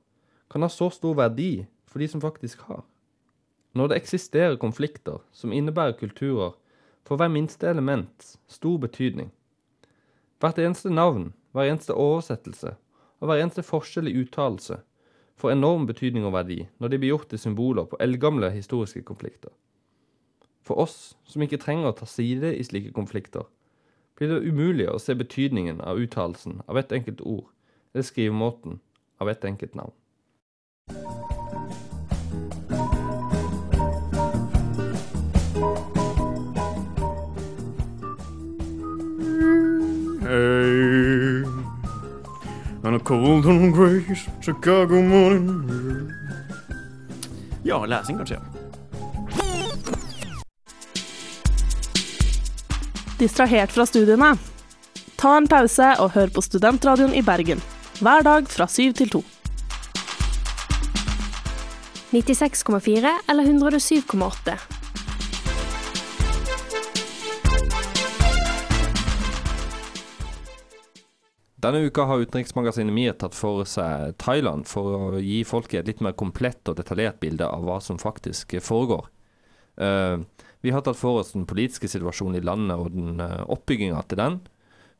kan 0.50 0.66
ha 0.66 0.68
så 0.72 0.90
stor 0.90 1.14
verdi 1.14 1.68
for 1.86 2.02
de 2.02 2.10
som 2.10 2.22
faktisk 2.24 2.66
har. 2.66 2.82
Når 3.78 3.92
det 3.92 4.00
eksisterer 4.00 4.58
konflikter 4.58 5.22
som 5.30 5.54
innebærer 5.54 5.94
kulturer, 6.00 6.56
får 7.06 7.22
hver 7.22 7.30
minste 7.30 7.70
element 7.70 8.32
stor 8.50 8.82
betydning. 8.82 9.30
Hvert 10.42 10.58
eneste 10.58 10.90
navn, 10.90 11.30
hver 11.54 11.70
eneste 11.70 11.94
oversettelse 11.94 12.74
og 13.20 13.30
hver 13.30 13.44
eneste 13.44 13.62
forskjell 13.62 14.10
i 14.10 14.18
uttalelse 14.24 14.80
får 15.40 15.54
enorm 15.54 15.86
betydning 15.88 16.26
og 16.28 16.34
verdi 16.36 16.60
når 16.78 16.92
de 16.92 17.00
blir 17.00 17.14
gjort 17.14 17.30
til 17.32 17.40
symboler 17.40 17.88
på 17.88 17.98
eldgamle 18.04 18.52
historiske 18.54 19.02
konflikter. 19.08 19.52
For 20.66 20.78
oss 20.78 21.14
som 21.26 21.42
ikke 21.42 21.60
trenger 21.62 21.90
å 21.90 21.96
ta 21.96 22.06
side 22.06 22.52
i 22.54 22.66
slike 22.66 22.92
konflikter, 22.96 23.48
blir 24.18 24.34
det 24.34 24.44
umulig 24.44 24.86
å 24.92 24.98
se 25.00 25.16
betydningen 25.16 25.80
av 25.80 25.98
uttalelsen 25.98 26.60
av 26.68 26.76
et 26.76 26.92
enkelt 26.92 27.22
ord 27.24 27.48
eller 27.94 28.04
skrivemåten 28.06 28.78
av 29.20 29.30
et 29.32 29.44
enkelt 29.48 29.74
navn. 29.78 29.94
Cold 43.04 43.46
and 43.46 43.74
gray 43.74 44.04
Chicago 44.40 45.02
morning. 45.02 46.12
Ja, 47.62 47.86
lesing, 47.86 48.16
kanskje. 48.16 48.40
Distrahert 53.18 53.72
fra 53.72 53.86
studiene? 53.86 54.34
Ta 55.20 55.36
en 55.36 55.48
pause 55.48 55.92
og 56.00 56.14
hør 56.14 56.32
på 56.32 56.40
Studentradioen 56.40 57.14
i 57.14 57.22
Bergen. 57.22 57.60
Hver 58.00 58.24
dag 58.24 58.48
fra 58.48 58.66
syv 58.66 58.94
til 58.96 59.12
to. 59.12 59.24
96,4 62.10 63.12
eller 63.28 63.44
107,8. 63.44 64.79
Denne 71.60 71.82
uka 71.84 72.06
har 72.08 72.22
utenriksmagasinet 72.24 72.94
MIR 72.94 73.16
tatt 73.20 73.34
for 73.36 73.66
seg 73.68 74.14
Thailand 74.22 74.64
for 74.68 75.16
å 75.16 75.18
gi 75.20 75.42
folket 75.44 75.82
et 75.82 75.90
litt 75.90 76.04
mer 76.04 76.14
komplett 76.16 76.68
og 76.70 76.78
detaljert 76.78 77.18
bilde 77.20 77.44
av 77.44 77.66
hva 77.66 77.76
som 77.84 77.98
faktisk 78.00 78.54
foregår. 78.64 79.10
Uh, 79.80 80.24
vi 80.64 80.72
har 80.72 80.84
tatt 80.84 80.96
for 80.96 81.20
oss 81.20 81.34
den 81.34 81.44
politiske 81.48 81.88
situasjonen 81.88 82.38
i 82.38 82.44
landet 82.44 82.80
og 82.80 82.94
den 82.94 83.20
uh, 83.20 83.44
oppbygginga 83.52 84.00
til 84.08 84.20
den. 84.22 84.38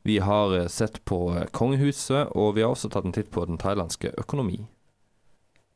Vi 0.05 0.19
har 0.21 0.53
uh, 0.53 0.67
sett 0.69 1.01
på 1.05 1.23
kongehuset, 1.57 2.29
og 2.37 2.55
vi 2.57 2.65
har 2.65 2.75
også 2.75 2.91
tatt 2.93 3.09
en 3.09 3.15
titt 3.15 3.33
på 3.33 3.45
den 3.49 3.61
thailandske 3.61 4.13
økonomi. 4.21 4.61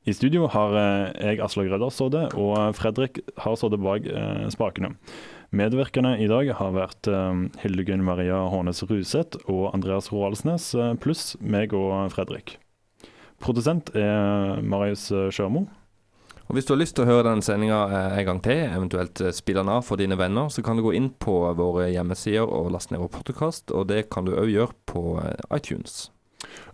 I 0.05 0.13
studio 0.13 0.45
har 0.53 0.75
jeg 1.17 1.39
Aslaug 1.41 1.71
Rødder 1.71 1.89
sittet, 1.89 2.35
og 2.37 2.75
Fredrik 2.77 3.23
har 3.41 3.55
sittet 3.57 3.81
bak 3.81 4.05
spakene. 4.53 4.91
Medvirkende 5.49 6.11
i 6.21 6.27
dag 6.29 6.51
har 6.59 6.75
vært 6.75 7.09
Hildegunn 7.63 8.03
Maria 8.05 8.43
Hånes 8.51 8.83
Ruseth 8.85 9.41
og 9.49 9.71
Andreas 9.73 10.11
Roaldsnes, 10.13 10.67
pluss 11.01 11.33
meg 11.41 11.73
og 11.73 12.13
Fredrik. 12.13 12.59
Produsent 13.41 13.89
er 13.97 14.61
Marius 14.61 15.09
Sjørmo. 15.33 15.65
Og 16.45 16.53
Hvis 16.53 16.69
du 16.69 16.75
har 16.75 16.83
lyst 16.83 16.99
til 16.99 17.07
å 17.07 17.09
høre 17.09 17.31
den 17.31 17.41
sendinga 17.41 17.81
en 18.13 18.25
gang 18.29 18.45
til, 18.45 18.61
eventuelt 18.69 19.23
spille 19.33 19.63
den 19.65 19.73
av 19.73 19.87
for 19.87 19.97
dine 19.97 20.19
venner, 20.21 20.53
så 20.53 20.61
kan 20.61 20.77
du 20.77 20.85
gå 20.85 20.93
inn 20.93 21.09
på 21.17 21.39
våre 21.57 21.89
hjemmesider 21.89 22.45
og 22.45 22.69
laste 22.77 22.93
ned 22.93 23.01
vår 23.01 23.15
podkast, 23.23 23.73
og 23.73 23.89
det 23.89 24.11
kan 24.13 24.29
du 24.29 24.35
òg 24.37 24.53
gjøre 24.53 24.77
på 24.85 25.17
iTunes. 25.49 26.11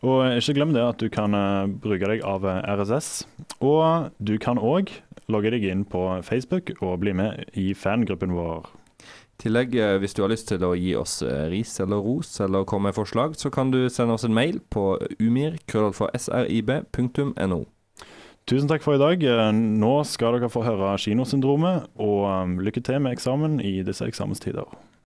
Og 0.02 0.26
ikke 0.38 0.56
glem 0.58 0.74
det 0.76 0.84
at 0.84 1.00
du 1.02 1.08
kan 1.14 1.32
bruke 1.84 2.08
deg 2.10 2.22
av 2.28 2.42
RSS. 2.46 3.26
Og 3.62 4.10
du 4.18 4.38
kan 4.42 4.58
òg 4.58 4.92
logge 5.32 5.52
deg 5.54 5.64
inn 5.70 5.86
på 5.88 6.22
Facebook 6.26 6.72
og 6.82 7.00
bli 7.04 7.14
med 7.18 7.44
i 7.58 7.74
fangruppen 7.78 8.34
vår. 8.36 8.66
I 9.42 9.44
tillegg, 9.48 9.74
hvis 10.02 10.14
du 10.14 10.22
har 10.22 10.30
lyst 10.30 10.48
til 10.52 10.62
å 10.62 10.78
gi 10.78 10.94
oss 10.94 11.24
ris 11.50 11.80
eller 11.82 11.98
ros 11.98 12.40
eller 12.46 12.68
komme 12.70 12.86
med 12.92 12.98
forslag, 12.98 13.34
så 13.34 13.50
kan 13.54 13.72
du 13.74 13.90
sende 13.90 14.14
oss 14.14 14.26
en 14.28 14.38
mail 14.38 14.60
på 14.70 15.02
umir.srib.no. 15.18 16.06
Tusen 18.50 18.68
takk 18.70 18.84
for 18.86 18.94
i 18.98 19.02
dag. 19.02 19.18
Nå 19.56 20.04
skal 20.10 20.34
dere 20.38 20.50
få 20.52 20.62
høre 20.66 20.98
Kinosyndromet, 21.02 21.90
og 22.02 22.58
lykke 22.62 22.82
til 22.86 23.00
med 23.02 23.14
eksamen 23.16 23.62
i 23.64 23.82
disse 23.86 24.06
eksamenstider. 24.06 24.66